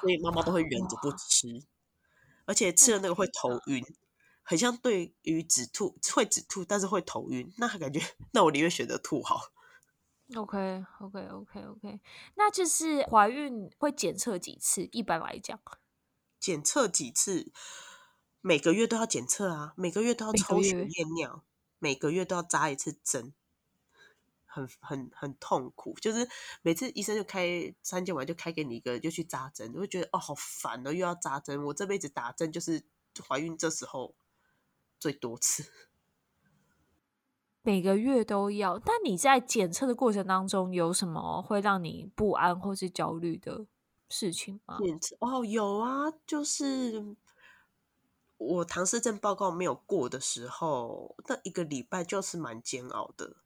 [0.00, 1.64] 所以妈妈都会忍着不吃，
[2.44, 3.82] 而且吃了那个会头晕，
[4.42, 7.54] 很像对于止吐会止吐，但是会头晕。
[7.58, 8.00] 那感觉，
[8.32, 9.52] 那我宁愿选择吐好。
[10.34, 12.00] OK OK OK OK，
[12.34, 14.88] 那就是怀孕会检测几次？
[14.90, 15.58] 一般来讲，
[16.40, 17.52] 检测几次？
[18.46, 21.42] 每个月都要检测啊，每个月都要抽血验尿，
[21.80, 23.34] 每个月都要扎一次针，
[24.44, 26.28] 很很很痛苦，就是
[26.62, 31.60] 每次医生就开三件完就开给你一个，就去扎针，就会觉得哦好烦哦，又要扎针。
[31.64, 32.84] 我这辈子打针就是
[33.28, 34.14] 怀孕这时候
[35.00, 35.68] 最多次，
[37.62, 38.78] 每个月都要。
[38.78, 43.66] 但你在检测的过程当中有什么会让你不安或是焦虑的
[44.08, 44.78] 事情吗？
[44.78, 47.16] 检测哦，有啊，就是。
[48.38, 53.36] 我唐氏症报告没有过的时候，那一个礼拜就是蛮煎熬的。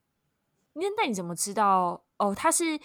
[0.72, 2.04] 那那你怎么知道？
[2.16, 2.80] 哦，他是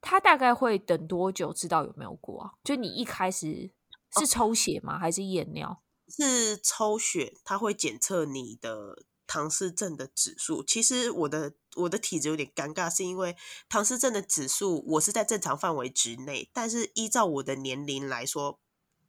[0.00, 2.52] 他大概会等多久知道有没有过啊？
[2.62, 3.70] 就你一开始
[4.18, 4.96] 是抽血吗？
[4.96, 5.82] 哦、还是验尿？
[6.08, 10.62] 是抽血，他会检测你的唐氏症的指数。
[10.62, 13.36] 其实我的我的体质有点尴尬，是因为
[13.68, 18.58] 唐氏症的指数我是在正常范围之内，但是依照我的年龄来说，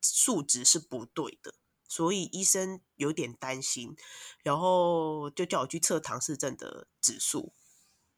[0.02, 1.56] 数值是不对的。
[1.92, 3.98] 所以医生有点担心，
[4.44, 7.52] 然后就叫我去测唐氏症的指数，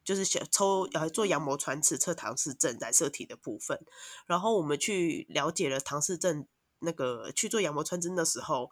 [0.03, 3.83] 就是想抽呃做羊膜穿刺测唐氏症染色体的部分。
[4.27, 6.45] 然后我们去了解了唐氏症
[6.81, 8.69] 那个去做羊膜穿针的时候，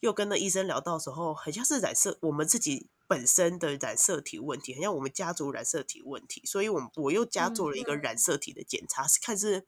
[0.00, 6.40] 又跟那医生聊到的时候，很像是染色我们自己本身的染色体问题，很像我们家族染色体问题。
[6.46, 9.66] 所以我们我又加做了一个染色体的检查，是看是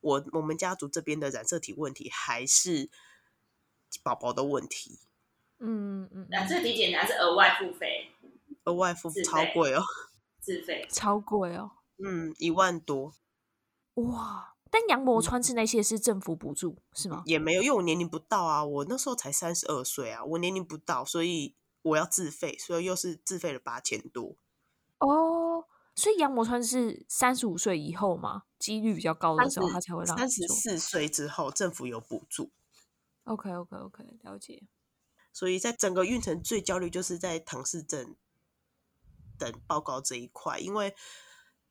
[0.00, 2.88] 我我们家族这边的染色体问题还是。
[4.02, 5.00] 宝宝的问题，
[5.58, 8.10] 嗯嗯，染色体检查是额外付费，
[8.64, 9.82] 额外付费超贵哦，
[10.40, 13.14] 自费超贵哦，嗯，一万多，
[13.94, 14.50] 哇！
[14.70, 17.22] 但羊膜穿刺那些是政府补助是吗？
[17.26, 24.36] 也没有，因为我年龄不到啊，我那时候才三十二岁啊，我年龄不到，所以我要自费，所以又是自费了八千多。
[24.98, 32.50] 哦，所以羊膜穿是三十五岁以后嘛，几率比较高的时候，他才会让三十四岁之后政府有补助。
[33.24, 34.64] OK，OK，OK，了解。
[35.32, 38.16] 所以在整个运程最焦虑就是在唐氏症
[39.38, 40.94] 等报告这一块，因为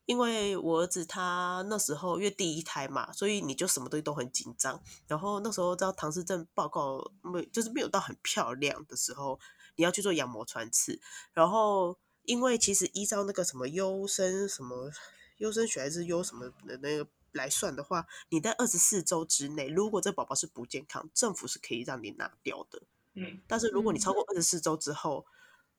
[0.06, 4.82] 因为我儿子他那时候因为第一胎嘛，所以你就什么东西都很紧张。
[5.08, 9.40] 然后那时候知道唐氏症报告没就是没有到很漂亮的时候，
[9.76, 11.00] 你要去做羊膜穿刺。
[11.34, 14.90] 然后因为其实依照那个什么优生什么
[15.38, 17.08] 优生学还是优什么的那个。
[17.34, 22.82] 来算的话，你在二十四周之内，如果这宝宝是不健康，政府是可以让你拿掉的。
[23.14, 25.26] 嗯，但是如果你超过二十四周之后，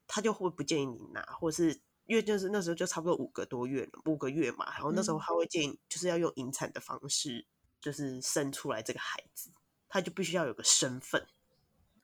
[0.06, 7.46] 他就会不建议你拿，或是因为就是那时候就差不多五个多月了，五个月嘛，然后那时候他会建议就是要用引产的方式，
[7.80, 9.50] 就是生出来这个孩子，
[9.88, 11.26] 他就必须要有个身份。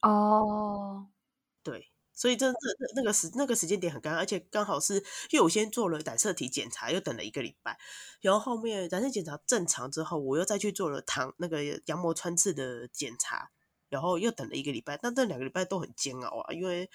[0.03, 1.18] 哦，对。
[2.19, 2.59] 所以这这
[2.97, 4.95] 那个时那个时间点很尴尬，而且刚好是
[5.31, 7.79] 因为我先做了染色体检查，又等了一个礼拜，
[8.21, 13.53] 然后后面染色检查正常之后，我又再去做了糖那个羊膜穿刺的检查，
[13.89, 16.91] 然后又等了一个礼拜，但这两个礼拜都很煎熬啊，因为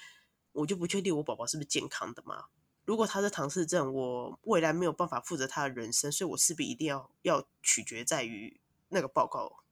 [0.51, 2.47] 我就不确定我宝宝是不是健康的嘛。
[2.83, 8.59] 如果他是唐氏症，我未来没有办法负责他的人生，所以我势必一定要要取决在于
[8.89, 9.63] 那个报告，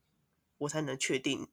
[0.56, 1.46] 我才能确定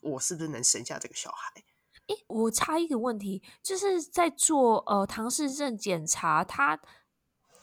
[0.00, 1.62] 我是不是能生下这个小孩。
[2.08, 6.80] 诶，我插一个问题，就是在做呃唐氏症检查，它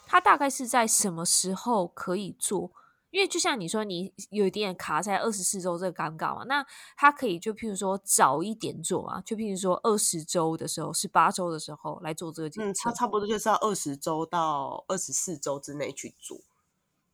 [0.07, 2.71] 它大概是在什么时候可以做？
[3.11, 6.63] 因为就像你说，你有一点卡在二十四周这个尴尬嘛，那
[6.95, 12.89] 它可以就譬如说早一点做嘛，就譬如说二十周的时候，十八周的时候来做这个检查。
[12.89, 16.37] 嗯，它差不多就是要二十周到二十四周之内去做。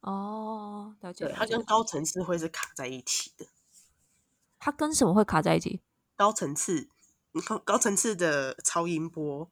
[0.02, 1.26] 哦，了解。
[1.28, 3.46] 对，它跟高层次会是卡在一起的。
[4.60, 5.82] 它跟什么会卡在一起？
[6.18, 6.90] 高层次。
[7.42, 9.50] 高高层次的超音波，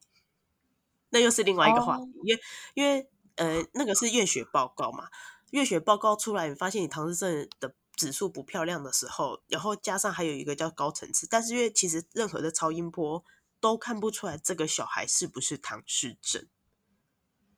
[1.10, 2.02] 那又是另外一个话题。
[2.02, 2.10] Oh.
[2.24, 2.40] 因为
[2.74, 5.08] 因为呃，那个是验血报告嘛，
[5.50, 13.24] 验血报告出来，你发现你唐氏症的指数不漂亮的时候，然后加上还有一个叫高层次，但是因为其实任何的超音波
[13.60, 16.46] 都看不出来这个小孩是不是唐氏症。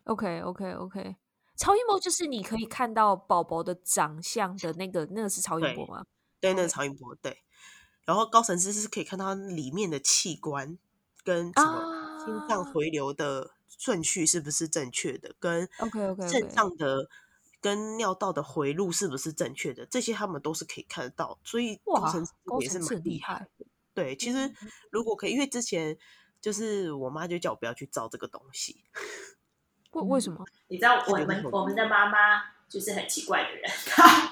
[0.05, 1.17] OK OK OK，
[1.57, 6.05] 超音波就是你可以看到宝宝的长相的那个，那个是超音波吗？
[6.41, 7.43] 对，对，那个超音波对。
[8.07, 10.79] 然后高层次是可以看到里面的器官
[11.23, 17.09] 跟什么心脏回流的顺序是不是正确的，跟 OK OK 肾脏的
[17.61, 23.47] 跟尿道的回路是不是正确的，这些他们都是可以看得到，所以高层次也是蛮厉害。
[23.93, 24.55] 对，其实
[24.91, 25.99] 如果可以，因为之前
[26.41, 28.85] 就是我妈就叫我不要去照这个东西。
[29.91, 30.45] 为为什么？
[30.69, 32.56] 你知道我们我们的妈妈。
[32.69, 34.27] 就是很奇怪的人， 他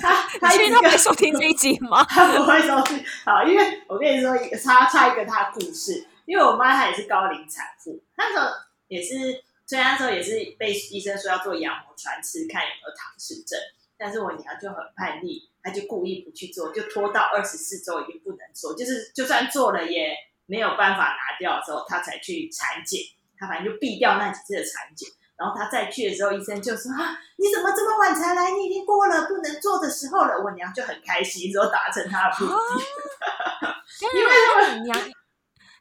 [0.00, 2.04] 他他因为他会收听这一集吗？
[2.08, 3.04] 他不会收听。
[3.24, 6.06] 好，因为我跟你说，插插一个他的故事。
[6.26, 8.46] 因为我妈她也是高龄产妇，那时候
[8.88, 13.60] 也是，虽然那时候也是被医生说要做羊膜穿刺，看有没有唐氏症，
[13.98, 23.02] 但是我娘就很叛逆，她就故意不去做，就拖到二十四周已经不能做，就是就算做了也没有办法拿掉的时候，她才去产检。
[23.38, 25.06] 她反正就避掉那几次的产检。
[25.36, 28.52] 然后他再去的时候，医生就说啊，你怎么这么晚才来？
[28.52, 30.42] 你已经过了不能做的时候了。
[30.44, 32.54] 我娘就很开心，说达成他的目的。
[32.54, 33.74] 啊、
[34.14, 35.12] 因为你娘，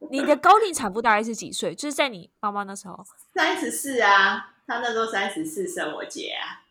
[0.10, 1.76] 你的高龄产妇大概是几岁？
[1.76, 6.66] 就是在你妈妈那时候，三十四啊，她那时候三十四生我姐啊。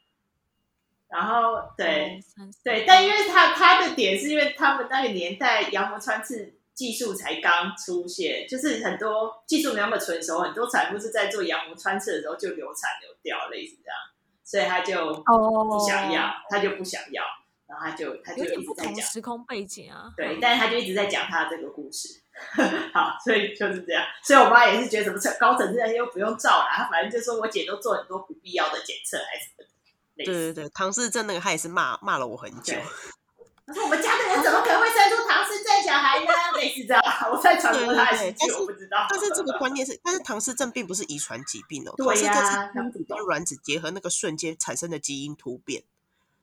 [1.09, 6.55] 然后对、哦、对，但因为他他的点是因为他们那个年代羊膜穿刺。
[6.75, 13.97] 技术才刚出现，就是很多技术没那么成熟，很多产妇是在做羊膜穿刺的时候就流产流掉，类似这样，
[14.43, 17.23] 所以他就不想要，哦、他就不想要，
[17.67, 19.01] 然后他就他就一直在讲。
[19.07, 22.23] 时空背景啊，对，但是他就一直在讲他的这个故事，
[22.95, 29.65] 好，所以就是这样，所以我妈也是觉得什么层高层次那些又不用照啦，反正就说我姐都做很多不必要的检测还是什么
[30.17, 32.75] 的，对对对，唐氏症那个她也是骂骂了我很久。
[33.65, 36.33] 他说：“我们家的人怎么可能会生出唐氏症小孩呢？
[36.59, 39.07] 类似这样，我在传播他的信息，我不知道。
[39.09, 41.95] 但是这个观念是，但是唐氏症并不是遗传疾病哦。
[41.97, 45.85] 对呀、啊，它是跟卵子结合那个瞬间产生的基因突变。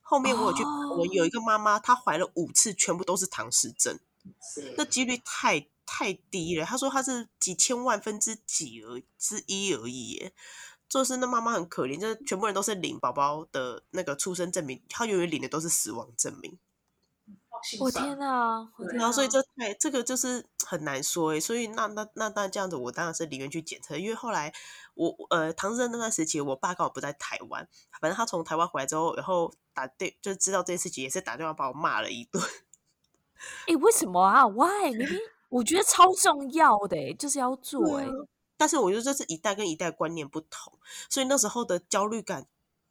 [0.01, 3.99] 后面我有去，我有一个妈妈，她怀了五次，全部都是唐氏症，
[4.77, 6.65] 那几率太太低了。
[6.65, 10.31] 她说她是几千万分之几而之一而已耶。
[10.87, 16.57] 就是那妈妈很可怜，就是全部人都是领宝宝的那个出生证明，她永远领的都是死亡证明。”
[17.79, 18.67] 我天哪！
[18.93, 24.53] 然后所以这太这个就是很难说诶，所以那那那那这样子，我当然是宁愿去检测，因为后来
[24.95, 27.67] 我呃唐氏那段时期，我爸刚好不在台湾，
[27.99, 32.43] 反正他从台湾回来之后，然后打电就知道这件事情，也是打电话把我骂了一顿。
[33.67, 34.91] 哎，为什么啊？Why？
[34.91, 35.19] 明明
[35.49, 38.07] 我觉得超重要的，就是要做诶。
[38.57, 40.73] 但是我觉得这是一代跟一代观念不同，
[41.09, 42.45] 所以那时候的焦虑感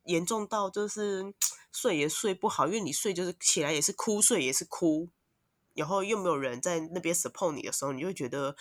[0.04, 1.34] 严重到就是。
[1.72, 5.10] 睡也睡不好，因为你睡就是起来也是哭，睡也是哭，
[5.74, 8.56] 然后又没有人在那边 support 你的时候，你就会觉得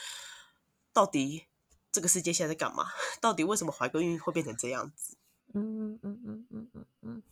[0.93, 1.46] 到底
[1.91, 2.86] 这个世界现在在干嘛？
[3.20, 5.17] 到底为什么怀个孕会变成这样子？
[5.54, 7.24] 嗯嗯嗯嗯嗯嗯，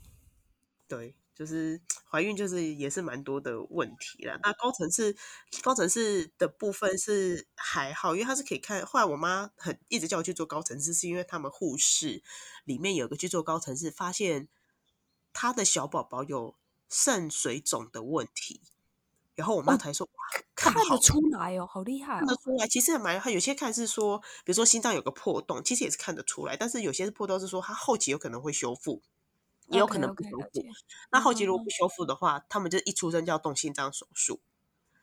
[0.88, 4.40] 对，就是怀孕就是也是蛮多的问题啦。
[4.42, 5.16] 那高层次
[5.62, 8.84] 高层次的部分是还好，因为他是可以看。
[8.86, 12.24] 后来我妈很一直叫我去做高层次，是因为他们护士
[12.64, 14.48] 里面有个去做高层次，发现。
[15.38, 16.56] 他的小宝宝有
[16.90, 18.62] 肾水肿的问题，
[19.36, 22.66] 然后我妈才说：“哇、哦，看得出来哦，好厉害、哦，看得出来。
[22.66, 26.56] 其实也蛮，他有些看是说，比如说心脏有个破洞，其实也是看得出来。
[26.56, 29.02] 但是有些是破洞，是说他后期有可能会修复，
[29.68, 30.38] 也有可能不修复。
[30.38, 30.76] Okay, okay,
[31.12, 34.40] 那后期如果不修复的话，嗯、他们就一出生就要动心脏手术。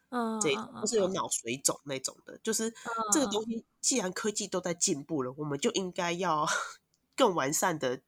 [0.08, 2.72] 嗯，这不是有脑水肿那种的，就是
[3.12, 3.66] 这个东西。
[3.82, 6.46] 既然科技都在进步了，我们就应该要
[7.14, 8.00] 更完善的，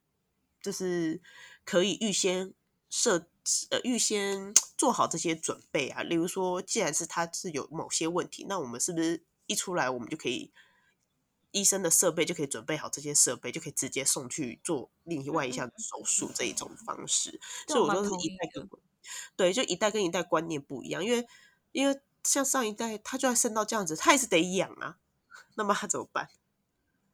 [0.59, 1.21] 就是。”
[1.65, 2.53] 可以预先
[2.89, 3.27] 设
[3.71, 10.51] 呃预先 做好这些准备啊，例如说，既然是他是有某些问题，那我们是不是一出来我们就可以
[11.51, 17.31] 医生的设备就可以准备好这些设备，就可以直接送去做另外一项手术这一种方式？
[17.31, 18.69] 嗯、所以我说是一代跟
[19.35, 21.27] 对，就一代跟一代观念不一样，因为
[21.71, 24.97] 因为像上一代他就要生到这样子，他也是得养啊，
[25.55, 26.27] 那么他怎么办？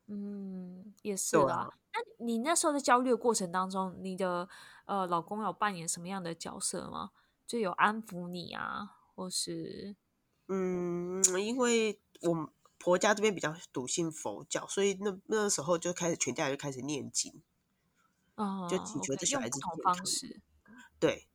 [0.07, 0.70] 嗯，
[1.01, 1.69] 也是啦。
[1.93, 4.47] 那你那时候在焦虑的过程当中，你的
[4.85, 7.11] 呃老公有扮演什么样的角色吗？
[7.45, 9.95] 就有安抚你啊，或是
[10.47, 17.41] 嗯，因为我婆家这边比较笃信佛教，所以那那时候就开始全家就开始念经，
[18.35, 19.95] 哦，就祈求这小孩子健康。
[19.95, 20.41] 方式
[20.99, 21.27] 对，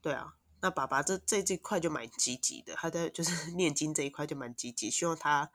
[0.00, 0.34] 对啊。
[0.60, 5.50] 那爸爸这这这块就蛮积极的，他在就是 念经这一块就蛮积极，希望他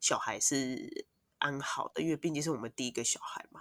[0.00, 1.06] 小孩是
[1.42, 3.60] 安好的，因为毕竟是我们第一个小孩嘛。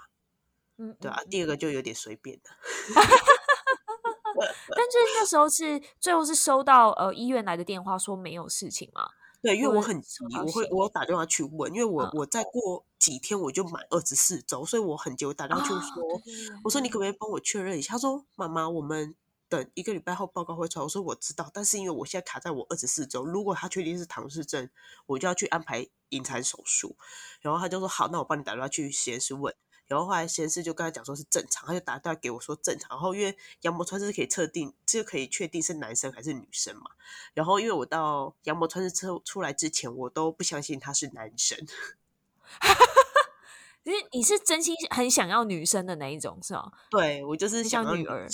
[0.78, 2.50] 嗯，对啊，第二个就有点随便的。
[4.76, 9.10] 但是那时候是最后是收到呃医院来的电话说没有事情嘛？
[9.42, 16.22] 对，因为我很急，我会我打电话去问，因为我、嗯、我再过几天我就满二十四周，所以我很急，我打电话去说，哦、
[16.64, 17.94] 我说你可不可以帮我确认一下？
[17.94, 19.16] 他说妈妈，我们
[19.52, 20.84] 等一个礼拜后报告会出来。
[20.84, 24.70] 我说我知道，但是因为我现在卡在我二十四周，如果他确定是唐氏症，
[25.08, 26.96] 我就要去安排引产手术。
[27.42, 29.54] 然后他就说好，那我帮你打电话去实验室问。
[29.88, 32.92] 然后后来实验室就跟他讲说是正常，他就打电话给我说正常。
[32.92, 36.92] 然后因为羊膜穿刺是可以测定，这个可以确定是男生还是女生嘛。
[37.34, 41.60] 然后因为我到羊膜穿刺出出来之前，我都不相信他是男生。
[43.84, 46.72] 其实你是真心很想要女生的那一种，是吗？
[46.90, 48.30] 对，我就是想要女儿。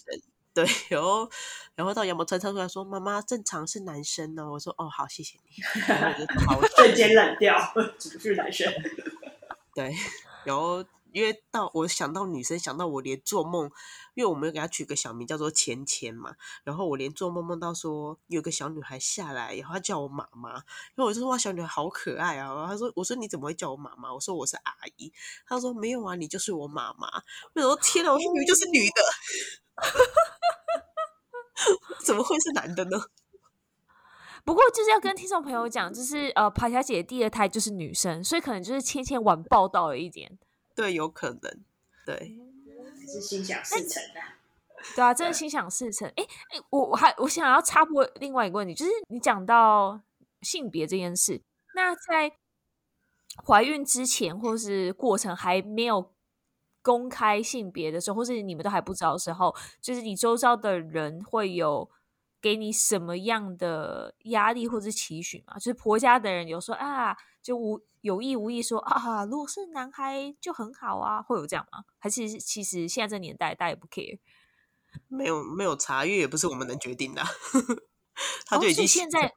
[0.58, 1.30] 对，然后
[1.76, 4.50] 然后到羊膜穿刺出来说妈妈正常是男生呢。
[4.50, 5.64] 我说哦好，谢谢你。
[5.88, 7.56] 然后我就好， 瞬间冷掉，
[8.00, 8.74] 只是男生。
[9.76, 9.94] 对。
[10.44, 13.70] 然后，因为到我想到女生，想到我连做梦，
[14.16, 16.34] 因为我们给她取个小名叫做钱钱嘛，
[16.64, 20.64] 然后我连做梦梦到说有个小女孩下来，然后她叫我妈妈，然
[20.98, 24.12] 后我就说哇，小女孩好可爱啊，然后她说，我说你怎么会叫我妈妈？
[24.12, 25.14] 我说我是阿姨，
[25.46, 27.08] 她说没有啊，你就是我妈妈。
[27.54, 29.02] 我说天哪，我说明明就是女的，
[32.06, 32.98] 怎么会是男的呢？
[34.46, 40.40] 不过就是要跟听众朋友讲，就是呃，爬小姐第二胎就是女生，所以可能就是芊芊晚报道了一点。
[40.74, 41.66] 对，有可能，
[42.06, 42.38] 对，
[43.12, 44.22] 是心想事成的。
[44.96, 46.08] 对啊，真的心想事成。
[46.16, 50.00] 哎哎，我我还我想要插播另外一个问题，就是你讲到
[50.42, 51.42] 性别这件事，
[51.76, 52.32] 那在
[53.46, 56.14] 怀孕之前或是过程还没有
[56.88, 61.90] 公开性别的时候，或是你们都还不知道的时候，就是你周遭的人会有。
[62.40, 65.56] 给你什么样的压力或者期许吗？
[65.56, 71.84] 就是婆家的人有说啊，就无有意无意说啊，如果是男孩就很好啊，会有这样吗？
[71.98, 74.20] 还是其实现在这年代大家也不 care？
[75.08, 77.24] 没有没有查阅，也不是我们能决定的。
[78.46, 79.34] 他就已经、哦、现在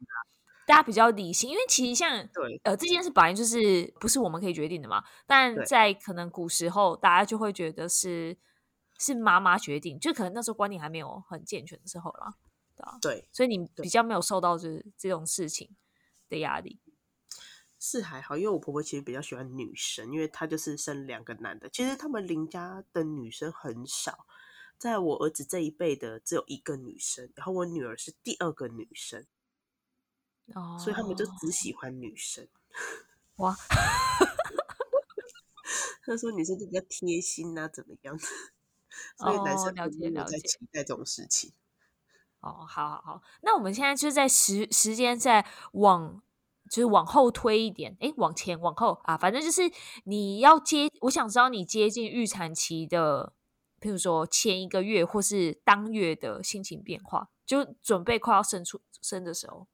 [0.70, 5.02] 大家比较理性，因为其实像对呃这件事本来就是不是我们可以决定的嘛。
[5.26, 8.38] 但在可能古时候，大家就会觉得是
[8.96, 12.34] 是妈妈决定，就可能那时候观念还没有很健全的时候啦。
[13.02, 15.76] 对，所以你比较没有受到就是这种事情
[16.28, 16.78] 的压力，
[17.78, 21.68] 是还好，因为我婆婆其实比较喜欢女生，因为她就是生两个男的。
[21.68, 24.26] 其实他们邻家的女生很少，
[24.78, 29.26] 在我儿子这一辈的只有一个女生，然后我女儿是第二个女生，
[30.55, 32.46] 哦，所以他们就只喜欢女生。
[33.36, 33.55] 哇，
[36.05, 38.18] 他说女生就比较贴心啊，怎么样？
[39.16, 41.53] 所以男生不会在期待这种事情。
[42.40, 46.22] 哦，好好好，那我们现在就在时时间在往，
[46.70, 49.62] 就是往后推一点，诶，往前往后啊，反正就是
[50.05, 53.34] 你要接，我想知道你接近预产期的，
[53.80, 59.68] 譬如说前一个月或是当月的心情变化，就准备快要生出生的时候，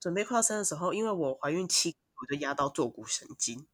[0.00, 3.66] 准备快要生的时候，因为我怀孕期我就压到坐骨神经。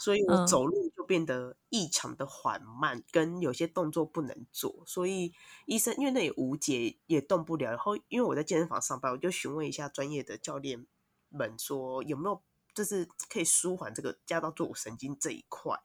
[0.00, 4.82] 所以我走路就变得异常的缓慢，嗯，跟有些动作不能做。
[4.84, 5.32] 所以
[5.64, 7.70] 医生因为那也无解，也动不了。
[7.70, 10.88] 然后因为我在健身房上班，我就询问一下专业的教练
[11.28, 12.42] 们，说有没有
[12.74, 15.78] 就是可以舒缓这个压到坐骨神经这一块。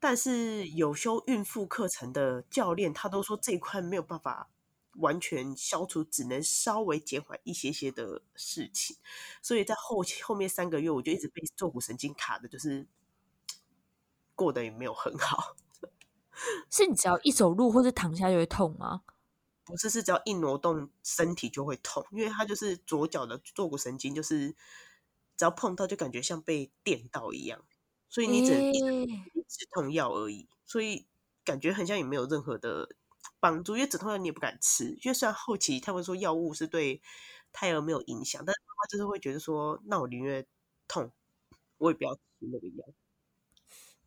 [0.00, 4.50] 但是有修孕妇课程的教练，他都说这一块没有办法。
[4.98, 8.96] 完全消除，只能稍微减缓一些些的事情，
[9.40, 12.86] 所以在后后面三个月，我就一直被坐骨神经卡的，就是
[14.34, 15.56] 过得也没有很好。
[16.70, 19.02] 是你只要一走路或者躺下就会痛吗？
[19.64, 24.50] 不是，是只要一挪动身体就会痛，因为它就是左脚的坐骨神经，就是
[25.36, 27.64] 只要碰到就感觉像被电到一样，
[28.08, 28.72] 所以你只能
[29.46, 31.06] 止痛药而已，所以
[31.44, 32.96] 感觉很像也没有任何的。
[33.40, 37.00] 绑住，因为止痛药你也不敢吃，因为虽然后期他们说药物是对
[37.52, 40.44] 胎儿没有影响，但是妈妈就是会觉得说，那我宁愿
[40.88, 41.12] 痛，
[41.78, 42.84] 我也不要吃那个药。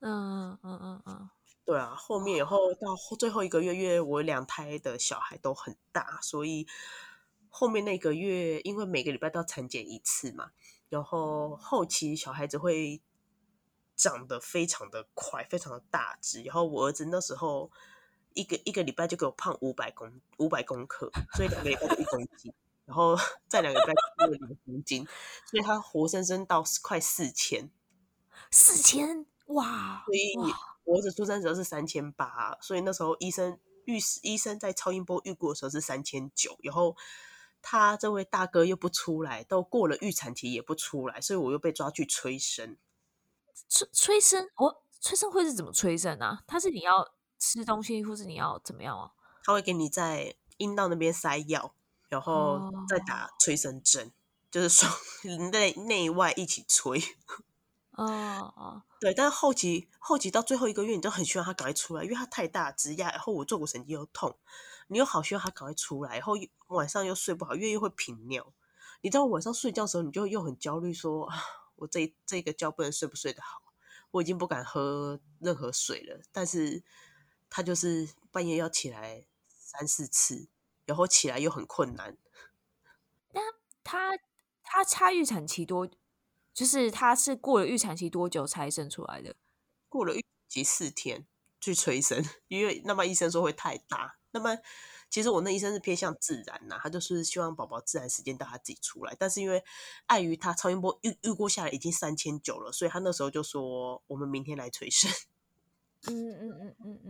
[0.02, 1.30] 嗯嗯嗯嗯，
[1.64, 6.68] 对啊，后面以后到最后一个月，因为我两胎的小孩都很大，所以
[7.50, 10.52] 后面那个月，因为每个礼拜都要产检一次嘛，
[10.90, 13.02] 然后后期小孩子会
[13.96, 17.72] 长得非常的快，非常的大只，然后我儿子那时候。
[18.34, 22.54] 一个一个礼拜就给我胖五百公五百公克，所以两个礼拜就一公斤，
[22.86, 23.16] 然后
[23.48, 23.94] 再两个礼拜
[24.26, 25.06] 又两公斤，
[25.46, 27.70] 所以他活生生到快四千，
[28.50, 30.04] 四千哇！
[30.06, 30.34] 所以
[30.84, 36.96] 我儿子出生的时候是三千八，所以那时候医生预医生在超音波预估的时候是三千九，然后
[37.62, 42.78] 他这位大哥又不出来，都过了预产期也不出来，所以我又被抓去催生。
[43.68, 46.44] 催催生，我、哦、催生会是怎么催生啊？
[46.48, 47.14] 他是你要。
[47.42, 49.12] 吃东西，或是你要怎么样啊？
[49.44, 51.74] 他会给你在阴道那边塞药，
[52.08, 54.12] 然后再打催生针，哦、
[54.52, 54.94] 就是双
[55.52, 57.02] 内内外一起催。
[57.94, 58.06] 哦
[58.56, 64.38] 哦，对，但是后期后期到最后一个月，你都很希望他赶快出来，因为他太大直压，然后我坐骨神经又痛，
[64.88, 66.36] 你又好希望他赶快出来，然后
[66.68, 68.54] 晚上又睡不好，因为又会频尿。
[69.02, 71.36] 你知道晚上睡觉的时候，你就又很焦虑，说啊，
[71.78, 73.62] 我这这个觉不能睡不睡得好，
[74.12, 76.84] 我已经不敢喝任何水了，但是。
[77.52, 80.48] 他就是半夜要起来三四次，
[80.86, 82.18] 然后起来又很困难。
[83.34, 83.42] 那
[83.84, 84.18] 他
[84.64, 85.90] 他差预产期多，
[86.54, 89.36] 就是他是过了预产期多久才生出来的？
[89.90, 91.28] 过了预产期四天
[91.60, 94.18] 去催生， 因为那么医生说会太大。
[94.32, 94.58] 那么
[95.10, 99.14] 其实我那医生是偏向自然呐，他就是希望宝宝自然时间到他自己出来。
[99.20, 99.62] 但是因为
[100.06, 105.12] 碍于他超音波预预估下来已经三千九了，所以他那时候就说我们明天来催生。
[106.08, 107.01] 嗯嗯嗯嗯，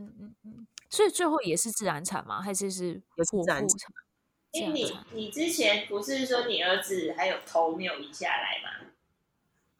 [0.92, 2.40] 所以最后也是自然产吗？
[2.40, 3.66] 还是是剖腹产？
[4.52, 8.92] 因为你你之前不是说你儿子还有头没有移下来吗？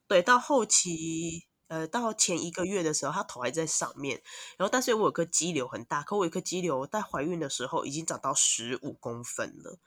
[0.08, 1.46] 对，到后期。
[1.68, 4.22] 呃，到前一个月的时候，他头还在上面，
[4.58, 9.80] 然后但是我有颗肌瘤很大，可我有颗肌瘤在怀孕的时候已经长到十五公分了，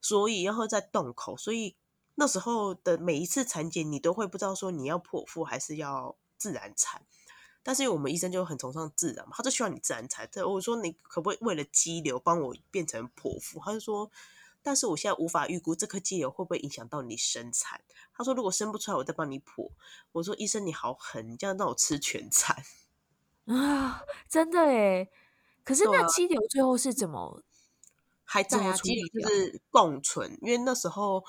[0.00, 1.76] 所以然后在洞口，所以
[2.16, 7.06] 那时候的每一次产检，你都会不知道说你要剖腹还是要自然产，
[7.68, 10.26] 但是我们医生就很崇尚自然嘛，他就希望你自然产。
[10.46, 13.60] 我说你可不可以为了肌瘤帮我变成剖腹？
[13.62, 14.10] 他就说。
[14.62, 17.82] 但是我现在无法预估这颗肌瘤会不会影响到你生产。
[18.14, 19.70] 他说如果生不出来，我再帮你剖。
[20.12, 22.64] 我说医生你好狠，你这样让我吃全餐
[23.46, 24.02] 啊！
[24.30, 25.10] 真的诶。
[25.62, 27.42] 可是那肌瘤最后是怎么
[28.24, 28.72] 还在啊？
[28.72, 31.22] 肌瘤就是共存，因为那时候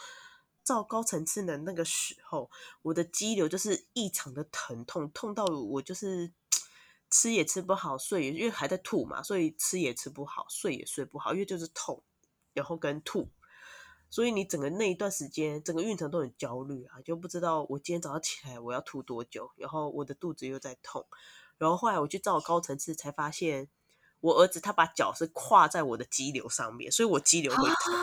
[0.69, 2.51] 照高层次的那个时候，
[2.83, 6.31] 我的肌瘤就是异常的疼痛，痛到我就是
[7.09, 12.03] 吃也吃不好，睡也因为还在吐嘛，所以吃也吃不好，睡也睡不好，因为就是痛。
[12.53, 13.29] 然后跟吐，
[14.11, 21.07] 所以你整个那一段时间，整个孕程都很焦虑啊，就不知道我今天早上起来我要吐多久，然后我的肚子又在痛，
[21.57, 23.69] 然后后来我去照高层次，才发现
[24.19, 27.93] 我儿子他把脚是跨在我的肌瘤上面，所以我肌瘤会痛。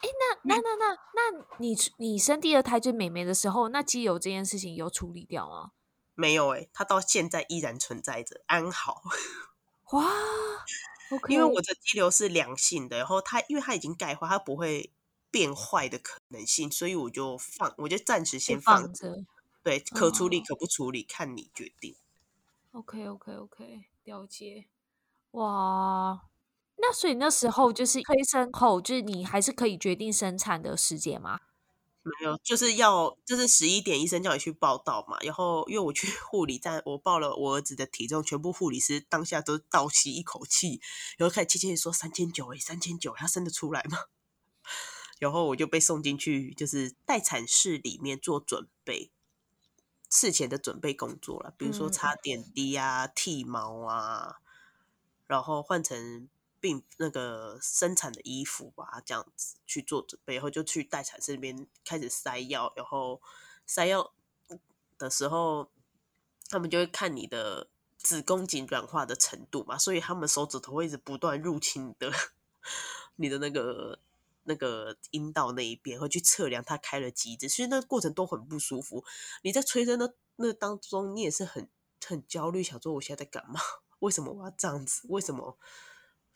[0.00, 5.72] 哎，那那那那那你你生第二胎就美眉的时候，那肌瘤这件事情有处理掉吗？
[6.14, 9.02] 没有哎、欸，他到现在依然存在着，安好。
[9.92, 10.04] 哇
[11.10, 11.30] ！Okay.
[11.32, 14.92] 因为我的肌瘤是良性的，然后它因为它已经钙化，它不会
[15.30, 19.24] 变坏的可能性，所以我就放，我就暂时先放着。
[19.62, 21.08] 对，可处理可不处理，oh.
[21.10, 21.96] 看你决定。
[22.72, 24.66] OK OK OK，了解。
[25.32, 26.22] 哇，
[26.80, 31.40] 那所以那时候就是催生后，就是你还是可以决定生产的时间吗？
[32.02, 35.18] 没有，就是要就是十一点，医生叫你去报到嘛。
[35.20, 40.80] 然后因为我去 护理站，我报了我儿子的体重，全部护理师当下都倒吸一口气，
[41.18, 43.98] 然后开始窃窃说三千九哎，三千九，他生得出来吗？
[45.20, 49.10] 然后我就被送进去，就是待产室里面做准备，
[50.08, 54.36] 事前的准备工作了，比如说插点滴啊、剃毛啊，
[55.26, 56.30] 然后换成。
[56.60, 63.20] 并那个生产的衣服吧，这样子去做准备，然后就去待产室那边开始塞药，然后
[63.66, 64.12] 塞药
[64.98, 65.70] 的时候，
[66.48, 72.12] 他们就会看你的子宫颈软化的程度嘛，所以他们手指头会一直不断入侵你的
[73.16, 73.98] 你的那个
[74.44, 79.04] 那个阴道那一边，会去测量它开了几指，其实那过程都很不舒服。
[79.42, 81.68] 你在催生的那当中，你也是很
[82.04, 83.60] 很焦虑，想说我现在在干嘛？
[84.00, 85.06] 为什么我要这样子？
[85.08, 85.58] 为什么？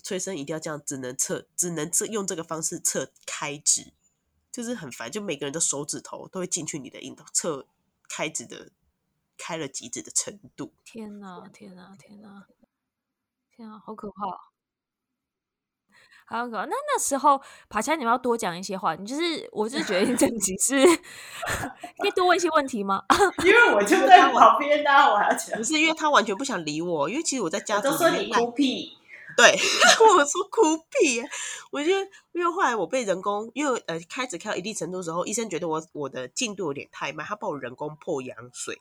[0.04, 3.94] 催生一定要这样，只能测，只能测用这个方式测开指，
[4.52, 5.10] 就是很烦。
[5.10, 7.66] 就每个人的手指头都会进去你的阴道，测
[8.06, 8.70] 开指的
[9.38, 10.74] 开了几指的程度。
[10.84, 12.46] 天哪，天哪，天哪，
[13.56, 14.14] 天啊，好可怕，
[16.26, 16.64] 好可怕。
[16.66, 17.40] 那那时候，
[17.70, 18.94] 爬山，你们要多讲一些话。
[18.94, 20.84] 你就是，我是觉得你整集是
[21.96, 23.02] 可以多问一些问题吗？
[23.42, 25.56] 因为我就在旁边啊，我还要讲。
[25.56, 28.98] 不是因为他完全不想理我，因为其实我在家都说你孤僻。
[29.36, 29.52] 对，
[30.16, 31.20] 我说哭屁，
[31.72, 38.78] 我觉得，因为后来我被人工，因为呃开始开到一定程度的时候，医生觉得我我的进度有点太慢，他帮我人工破羊水，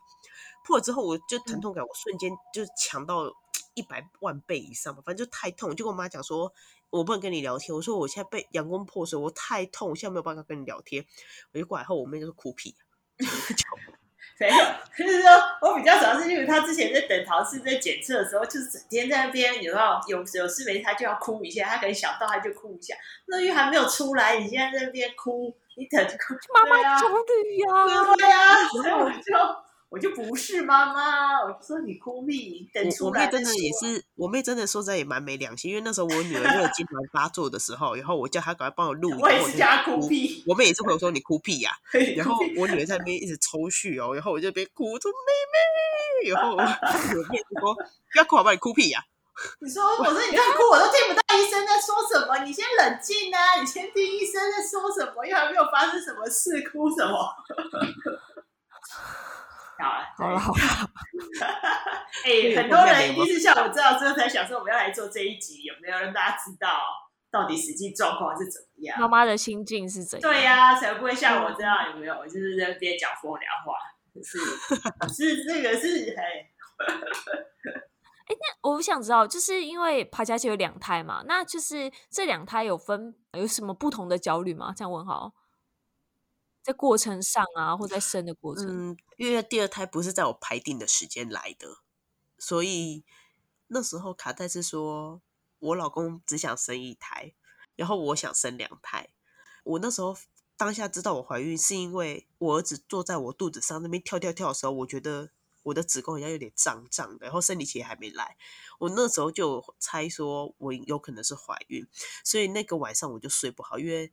[0.66, 3.32] 破了之后我就疼痛感，我瞬间就强到
[3.74, 6.54] 一百万倍以上吧，反正就太痛，就跟我妈讲说，
[6.90, 11.06] 我不能跟你聊天，我说我现在被阳光破水，我太痛，我现在没有办法跟你聊天，
[11.54, 12.76] 我就过来后，我妹就是哭屁。
[14.40, 14.56] 没有，
[14.98, 15.30] 就是说
[15.62, 22.96] 我比较主要是因为他之前在等陶氏在检测的时候，就是整天在那边，有没有有有事没事他就要哭一下，他可能想到他就哭一下。
[23.28, 29.64] 那因为还没有出来，你现在在那边哭，你等着哭，妈妈焦虑呀，对呀，所以我就。
[29.94, 33.22] 我就不是妈妈，我就说你哭屁，等出来。
[33.22, 39.20] 我妹真的也是，我妹真的说实在也蛮没良心，因为那时候我女儿热痙攣发作的时候，然后我叫她赶快帮我录 影。
[39.20, 46.66] 我也是叫她哭屁，我妹也是会说你哭屁呀、 啊，然后我女儿在那边一直 抽搐哦，然后我就边哭说妹妹，然后我妹
[47.54, 49.06] 就说不要哭，我帮你哭屁呀、啊。
[49.62, 57.30] 你说我说你在哭，我都听不到医生在说什么，你先冷静啊，你先听医生在说什么，又还没有发生什么事，哭什么？
[59.84, 60.90] 好了，好了，好了。
[62.26, 66.70] 哎、欸，很多人一定是像我知道之后才想说我们要来做这一集，有没有让大家知道
[67.30, 69.00] 到底实际状况是怎么样？
[69.00, 70.32] 妈妈的心境是怎样？
[70.32, 72.26] 对呀、啊，才不会像我这样，有没有？
[72.26, 73.74] 就是在那边讲风凉话，
[74.24, 74.40] 是
[75.36, 76.50] 是这个是哎。
[78.28, 78.30] 哎，
[78.64, 84.74] 那我想知道，就是因为爬家姐有两胎嘛，那就是这两胎有分有什么不同的焦虑吗？
[84.76, 85.34] 这样问好。
[86.64, 91.80] 在过程上啊，或在生的过程，嗯，因为第二胎不是在我排定的时间来的，
[92.40, 93.04] 所以
[93.68, 95.22] 那时候卡带是说
[95.60, 97.34] 我老公只想生一胎，
[97.76, 99.10] 然后我想生两胎。
[99.66, 100.16] 我那时候
[100.56, 105.32] 当下知道我怀孕，是因为我儿子坐在我肚子上那边跳跳跳的时候，我觉得
[105.64, 108.38] 我的子宫好像有点胀胀的，然后生理期也还没来。
[108.80, 111.86] 我那时候就猜说我有可能是怀孕，
[112.24, 114.12] 所以那个晚上我就睡不好，因为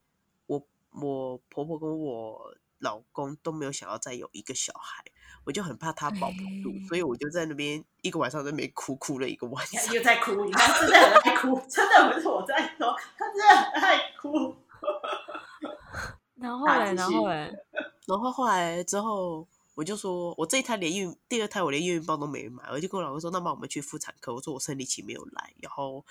[0.93, 5.05] 我我婆婆跟我老公都没有想要再有一个小孩，
[5.45, 14.57] 我就很怕他保不住，所以我就在那边一个晚上在那边哭哭了一个晚上，又在哭，你看真的很爱哭，真的不是我在说，他真的很爱哭。
[16.36, 17.53] 然后来，然后来，
[18.07, 24.32] 然后后来之后，我就说，我这一胎连孕，第二胎我连验孕棒都没买，我就跟我老公说，那么我们去妇产科。
[24.32, 26.03] 我说我生理期没有来，然后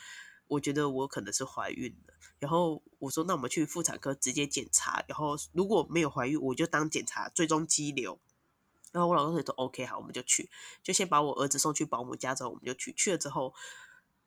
[0.50, 2.14] 我觉得我可能是怀孕了。
[2.38, 8.20] 然后我说，那我们去妇产科直接检查，然后如果没有怀孕，我就当检查追踪肌瘤。
[8.92, 10.50] 然后我老公说都 OK，好，我们就去，
[10.82, 12.92] 就先把我儿子送去保姆家之后，我们就去。
[12.94, 13.54] 去了之后，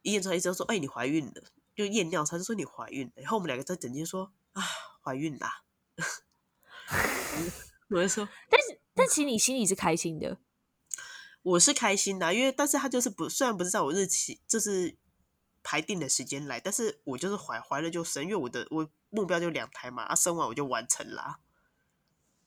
[0.02, 1.42] 一验出来，医生说，哎，你怀孕了，
[1.74, 3.12] 就验尿，他就说你怀孕了。
[3.16, 4.62] 然后我们两个在诊间说，啊，
[5.02, 5.64] 怀孕啦。
[7.90, 10.38] 我就说， 但是，但其实你心里是开心的。
[11.42, 14.96] 我是开心的，因为但是他就是不，虽然不是在我日期，就是
[15.62, 21.38] 排定的时间来，但是我就是怀怀了就生，因为我的我目标就两胎嘛，啊，生完我就完成啦。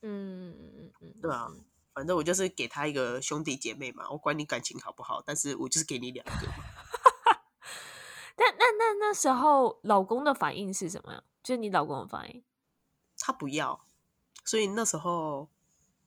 [0.01, 1.51] 嗯嗯嗯，对啊，
[1.93, 6.31] 反正我就是给他一个兄弟姐妹嘛，我管你感情好不好，但是我就是给你两个。
[8.37, 11.23] 但那那那时候老公的反应是什么呀？
[11.41, 12.43] 就是你老公的反应。
[13.17, 13.85] 他不要，
[14.43, 15.49] 所以那时候，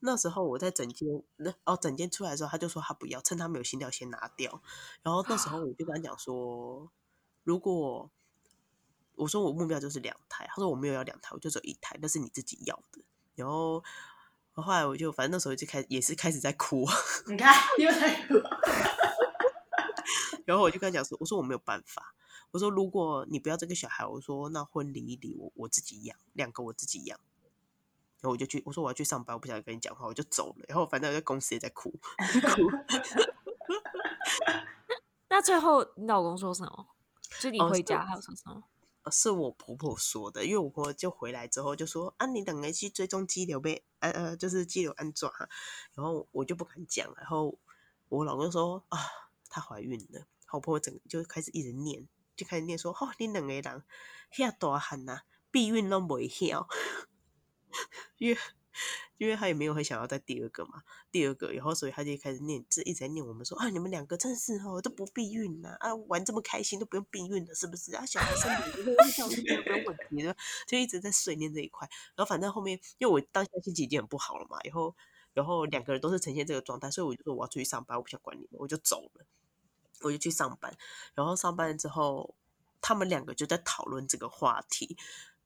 [0.00, 4.61] 那时候我在整间，那哦，整间出来的时候，他就说他不要，趁他没有心跳先拿掉。
[5.02, 6.90] 然后那时候我就跟他讲说，
[7.49, 8.11] 如果
[9.14, 13.01] 我说我目标就是两胎，他说我没有要两胎，我就只有一胎，那是你自己要的。
[13.36, 13.82] 然后
[14.53, 16.86] 后来我就反正那时候就开始也是开始在哭，
[17.26, 18.34] 你看又在哭。
[20.44, 22.14] 然后我就跟他讲说，我说我没有办法。
[22.51, 27.18] 我说：“如果你不要这个小孩，我说那婚礼一离，我我自己养两个，我自己养。”
[28.20, 30.66] 然后我就去，我说我要去上班，我不想跟你讲话，我就走了。
[30.68, 31.90] 然后反正我在公司也在哭，
[32.55, 32.70] 哭。
[35.30, 36.86] 那最后你老公说什么？
[37.41, 38.62] 就你回家还有什么？
[39.05, 45.33] 哦，是，我婆婆说的，因为我婆婆就回来之后就说：“啊，你等下去追踪肌瘤呗，呃呃，就是肌瘤安装。”
[45.95, 47.12] 然后我就不敢讲。
[47.16, 47.59] 然后
[48.09, 48.99] 我老公说：“啊，
[49.49, 52.09] 她怀孕了。”我婆婆整就开始一直念。
[52.37, 53.62] 就开始念说：“哦，你两个人
[54.33, 56.68] 遐大汉呐，避孕都未晓，
[58.18, 58.39] 因为
[59.16, 67.95] 因为他也没有很想要再第二个嘛，第二个，然后所以他就开始念，就一直在念我们说啊，你们两个真是哦，都不避孕呐，啊，玩这么开心都不用避孕了，是不是？
[67.95, 71.89] 啊，小孩生你都会想，没有问题的，就一直在碎念这一块。
[72.16, 74.95] 然后反正后面，因为我当下心情已经很不好了嘛，然后
[75.35, 79.24] 然后两个人都是呈现这个状态，所以我就说我要出去上班，我不想管你们，我就走了。”
[80.03, 80.72] 我就去上班，
[81.16, 82.33] 然后上班之后，
[82.81, 84.97] 他们两个就在讨论这个话题。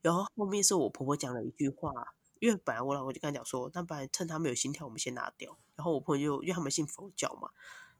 [0.02, 2.12] 然后后面是我婆婆讲了一句话，
[2.42, 5.56] 因为本来我老公就跟他讲说，那不然趁他没有心跳，我们先拿掉。
[5.76, 7.50] 然后我婆婆就因为他们信佛教嘛，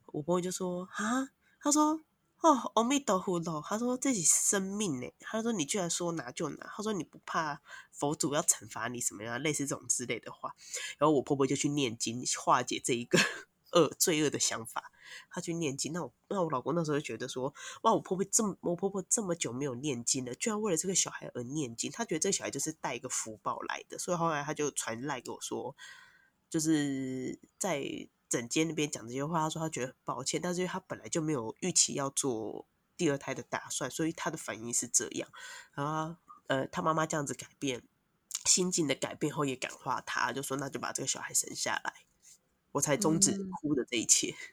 [0.07, 1.30] 我婆婆就说啊，
[1.61, 2.03] 他说
[2.40, 7.61] 哦，阿弥陀佛喽，他说这是生命呢，他说你居然说拿就拿，他说你不怕
[7.93, 10.57] 佛祖要惩罚你什么样，类似这种之类的话。
[10.99, 13.20] 然后我婆婆就去念经化解这一个
[13.70, 14.91] 恶罪恶的想法。
[15.30, 21.90] 他去念经，那我那我老公那时候就觉得说，哇，我婆婆这么我婆婆这么久没有念经了，居然为了这个小孩而念经。
[21.90, 25.76] 他觉得这个小孩就是带一个福报来的，所以后来他就传赖给我说，
[26.48, 29.40] 就是在整间那边讲这些话。
[29.40, 35.28] 他说他觉得很抱歉，但是因为他本来就没有预期要做第二胎的打算，所以他的反应是这样。
[35.74, 37.82] 然后呃，他妈妈这样子改变
[38.44, 41.94] 心境的改变后，也感化他，就说那就把这个小孩生下来，
[42.72, 44.30] 我才终止哭的这一切。
[44.30, 44.51] 嗯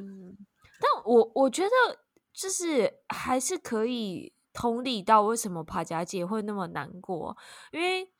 [0.00, 0.36] 嗯，
[0.80, 1.70] 但我我觉得
[2.32, 7.36] 就是还是可以同理到为什么帕佳姐会那么难过，
[7.72, 8.10] 因为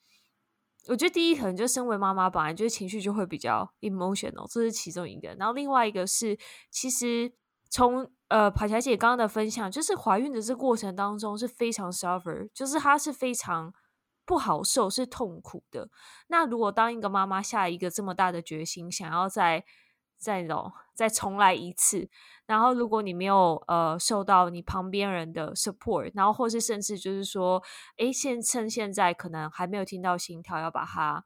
[0.89, 5.35] 我觉得第一可能就身为妈妈本来就情绪就会比较 emotional，这是其中一个。
[5.35, 6.39] 然后另外一个是，
[6.71, 7.33] 其实
[7.69, 13.75] 从呃帕佳姐刚刚的分享，就是怀孕的这过程当中是非常 suffer，就是她是非常
[14.25, 15.91] 不好受，是痛苦的。
[16.29, 19.65] 那如果当一个妈妈下一个这么大的决心，想要在
[20.17, 22.09] 再种再重来一次，
[22.47, 27.63] 然后如果你没有呃受到你旁边人的 support，然后或是甚至就是说，
[27.99, 31.25] 诶，现趁现在可能还没有听到心跳，要把它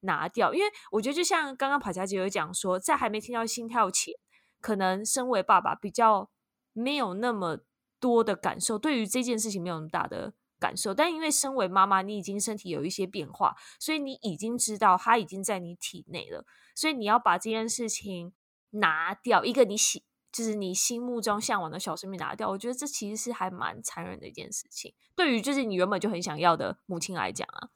[0.00, 4.14] 拿掉，因为我觉得就像刚刚跑佳姐有讲说，在还没听到心跳前，
[4.60, 6.30] 可能身为爸爸比较
[6.72, 7.60] 没有那么
[7.98, 16.44] 多的感受，对于这件事情没有那么大的感受，但因为身为妈妈，你已经身体有一些变化，所以你已经知道它已经在你体内了。
[16.74, 18.32] 所以你要把这件事情
[18.70, 24.94] 拿掉，一个你喜就是你心目中向往的小生命拿掉，我觉得这其实是还蛮残忍的一件事情。
[25.14, 27.70] 对于就是你原本就很想要的母亲来讲啊，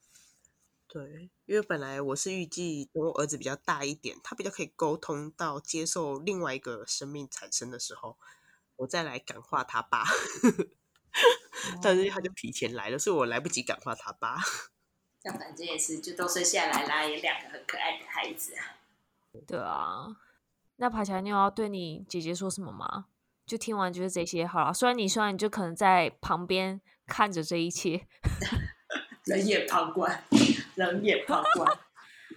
[0.87, 8.17] 对，因为本来我是预计等我儿子比较大一点，他比较可以沟通到接受另外一个生命产生的时候，
[8.77, 10.03] 我再来感化他爸。
[11.81, 14.37] 但是他就提前来了，所以我来不及感化他爸。
[15.21, 18.77] 这样反正也是，就都生下来啦，有两个很可爱的孩子啊。
[19.47, 20.07] 对啊，
[20.83, 23.05] 那爬起来，你有要对你姐姐说什么吗？
[23.45, 24.73] 就听完就是这些好了。
[24.73, 28.05] 虽然你说你就可能在旁边看着这一切，
[29.27, 30.21] 冷眼旁观，
[30.75, 31.77] 冷眼旁观。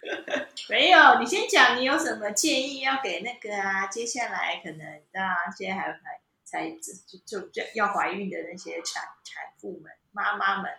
[0.71, 3.89] 没有，你先讲，你有什么建议要给那个啊？
[3.89, 6.93] 接下来可能啊，现在还有还才就
[7.25, 10.71] 就就要怀孕的那些产产妇们、妈妈们。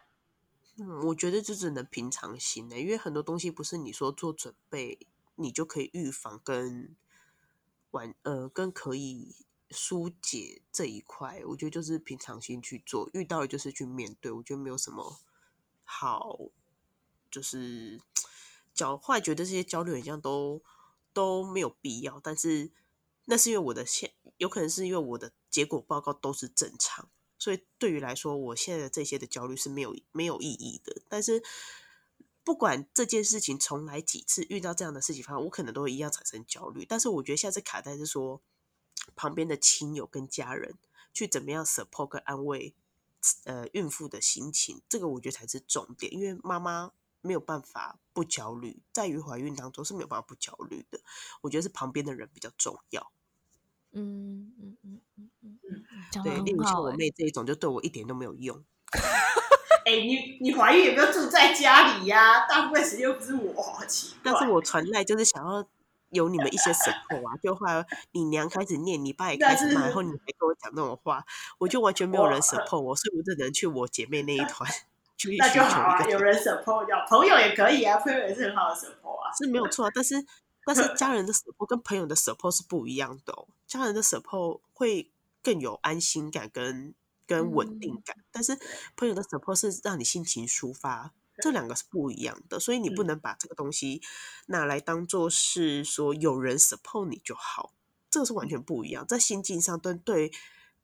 [0.80, 4.97] 嗯，我觉得就只能平常心的，因为很多东西不是你说做准备，
[5.36, 6.95] 你就可以预防跟
[7.98, 9.36] 完呃跟可以
[9.72, 11.41] 疏解这一块。
[11.48, 14.32] 我觉得就是平常心去做，遇到的就是去面对。
[14.32, 15.20] 我觉得没有什么
[15.84, 16.38] 好，
[17.30, 18.00] 就是
[18.74, 20.62] 焦，后来觉得这些焦虑好像都
[21.14, 22.20] 都没有必要。
[22.20, 22.72] 但是
[23.26, 27.10] 那是因为我的现，有可能是因为我的结果报告都是正常。
[27.39, 31.02] 所以对于来说，我现在的这些的焦虑是没有没有意义的。
[31.08, 31.43] 但是
[32.48, 36.86] 不管这件事情重来几次，遇到这样的事情发生，我可能都会一样产生焦虑。
[36.88, 38.41] 但是我觉得下次卡在是说，
[39.18, 40.76] 旁边的亲友跟家人
[41.14, 42.74] 去怎么样 support 跟安慰
[43.43, 46.14] 呃孕妇的心情，这个我觉得才是重点。
[46.14, 51.02] 因为妈妈没有办法不焦虑，在于怀孕当中是没有办法不焦虑的。
[51.41, 53.12] 我觉得是旁边的人比较重要。
[53.91, 58.64] 嗯嗯嗯嗯嗯嗯，对，例如像我妹这一种，就对我一点都没有用。
[59.88, 62.46] 哎、欸，你你怀孕有没有住在家里呀、啊？
[62.46, 64.20] 大部分时间又不是我，好奇怪。
[64.22, 65.66] 但是我传来就是想要
[66.10, 71.24] 有你们一些 support 啊，就后来你娘开始念，你爸也开始骂，然后你还跟我讲那种话，
[71.58, 74.70] 我就完全没有人 support 我，所以我只能去我姐妹那一团
[75.16, 80.24] 去那就好啊，有人 support 掉，朋友也可以啊，朋友也是很好的 support 啊，是没有错啊，但是。
[80.68, 83.48] 但是家人的 support 跟朋友的 support 是不一样的哦。
[83.66, 85.10] 家人的 support 会
[85.42, 86.94] 更有安心感跟
[87.28, 88.57] 跟稳定感，但是
[88.95, 92.59] 朋友的 support 是让你心情抒发，这两个是不一样的。
[92.59, 94.01] 所以你不能把这个东西
[94.47, 97.73] 拿来当做是说有人 support 你就好，
[98.09, 99.05] 这个是完全不一样。
[99.05, 100.32] 在心境上，对对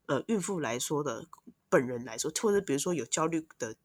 [0.05, 1.25] 呃孕妇来说的
[1.69, 3.75] 本人来说，或者比如说有焦虑的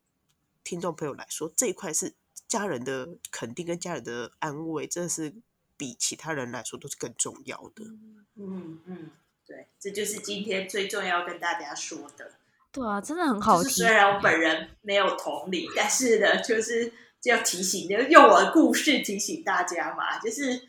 [0.65, 2.15] 听众朋友来说，这一块是
[2.47, 5.37] 家人的肯定跟家人的安慰，这是。
[5.81, 7.85] 比其他人来说都是更重要的。
[8.35, 9.11] 嗯嗯，
[9.47, 12.33] 对，这就是今天最重要跟大家说的。
[12.71, 13.71] 对啊，真的很好听。
[13.71, 20.19] 虽然我本人没有同理，但是呢，就是就要提醒，就用我的故事提醒大家嘛。
[20.19, 20.69] 就是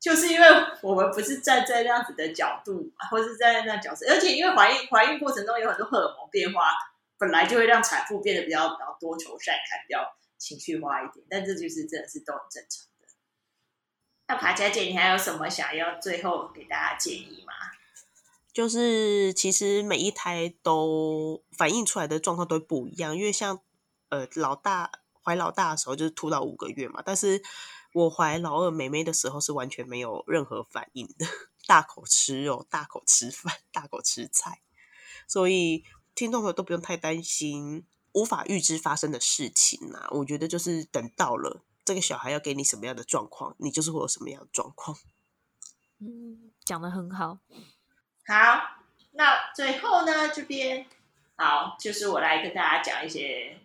[0.00, 0.46] 就是因为
[0.80, 6.70] 我们不是站在那样子的角度，或是站在那角色，而且因为怀孕怀孕过程中有很多荷尔蒙变化，
[7.18, 10.00] 本来就会让产妇变得比较比较多愁善感，比较
[10.38, 11.26] 情绪化一点。
[11.28, 13.08] 但这就是真的是都很正常的。
[14.28, 17.52] 那爬家姐，你还有什么想要最后给大家建议吗？
[18.54, 23.60] 就是其实每一胎都反映出来的状况都不一样，因为像
[24.08, 24.90] 呃老大
[25.22, 27.42] 怀老大的时候就是吐到五个月嘛，但是
[27.92, 31.26] 我怀老二妹妹的时候是完全没有任何反应的，
[31.66, 34.62] 大口吃肉，大口吃饭， 大口吃菜，
[35.26, 35.84] 所以
[36.14, 41.62] 听众朋友都不用太担心无法预知发生的事情啊，我觉得就是等到了。
[41.84, 44.96] 这个小孩要给你什么样的状况，你就是会有什么样的状况。
[45.98, 47.40] 嗯，讲得很好。
[48.26, 48.78] 好，
[49.12, 50.86] 那最后呢，这边
[51.36, 53.56] 好，就是我来跟大家讲一些，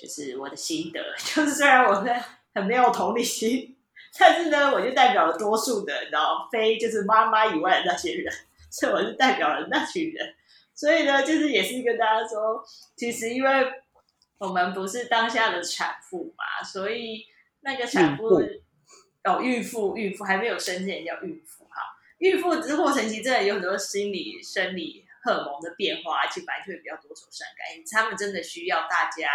[0.00, 1.14] 就是我的心得。
[1.18, 2.22] 就是虽然我很
[2.54, 3.76] 很没有同理心，
[4.18, 8.32] 但是呢，我就代表了多数的，然后非就是妈妈以外的那些人，
[8.70, 10.34] 所以我是代表了那群人。
[10.74, 12.64] 所以呢，就是也是跟大家说，
[12.96, 13.72] 其实因为
[14.38, 17.26] 我们不是当下的产妇嘛，所以。
[17.60, 18.40] 那个产妇
[19.24, 21.65] 哦，孕妇，孕妇还没有生之前叫孕妇。
[22.18, 27.66] 孕妇之过程其实真的有很多心理、生理、荷尔蒙的变化，而且本来就会比较多愁善感。
[27.90, 29.28] 他们真的需要大家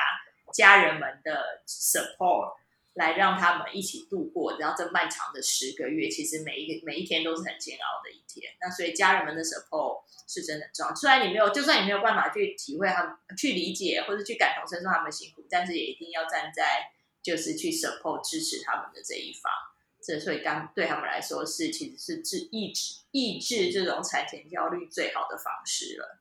[0.54, 2.54] 家人们的 support
[2.94, 8.52] 来让他们一起度过，然后这漫长的十个月，其实每一个每一天都是很煎熬的一天。
[8.60, 10.96] 那所以家人们的 support 是真的重要。
[10.96, 16.92] 虽然你没有，就算你没有办法去体会他们、去理解或者去感同身受他们辛苦，但是也一定要站在。
[17.24, 19.54] 就是去 support 支持他们的这一方，
[20.02, 26.20] 这所以刚对他们来说是其实是治抑制抑制这种产前焦虑最好的方式了。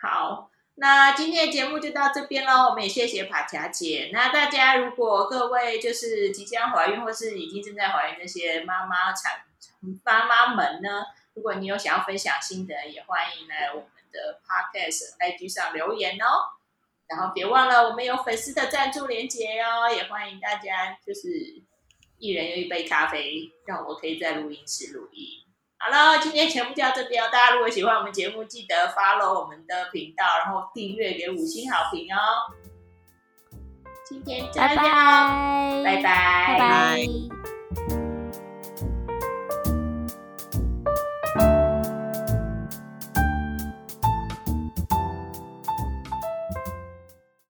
[0.00, 4.10] 好，那今天的节目就到这边喽，我们也谢谢爬恰姐。
[4.12, 9.44] 那大家如果各位就是即将怀孕或是已经正在怀孕那些妈妈产
[10.02, 11.04] 妈妈们呢，
[11.34, 16.26] 如果你有想要分享心得，也欢迎来我们的 Podcast IG 上留言哦。
[17.06, 21.62] 然后别忘了，我们有粉丝的赞助连接哦，也欢迎大家就是
[22.24, 25.28] 一人有一杯咖啡，让我可以在录音室录音。
[25.78, 27.28] 好了，今天全部就到这边哦。
[27.30, 32.18] 大家如果喜欢我们节目，记得 follow 我们的频道，然后订阅给五星好评哦。
[34.08, 34.74] 今天就这样，
[35.84, 36.02] 拜拜，拜拜。
[36.02, 37.43] 拜拜。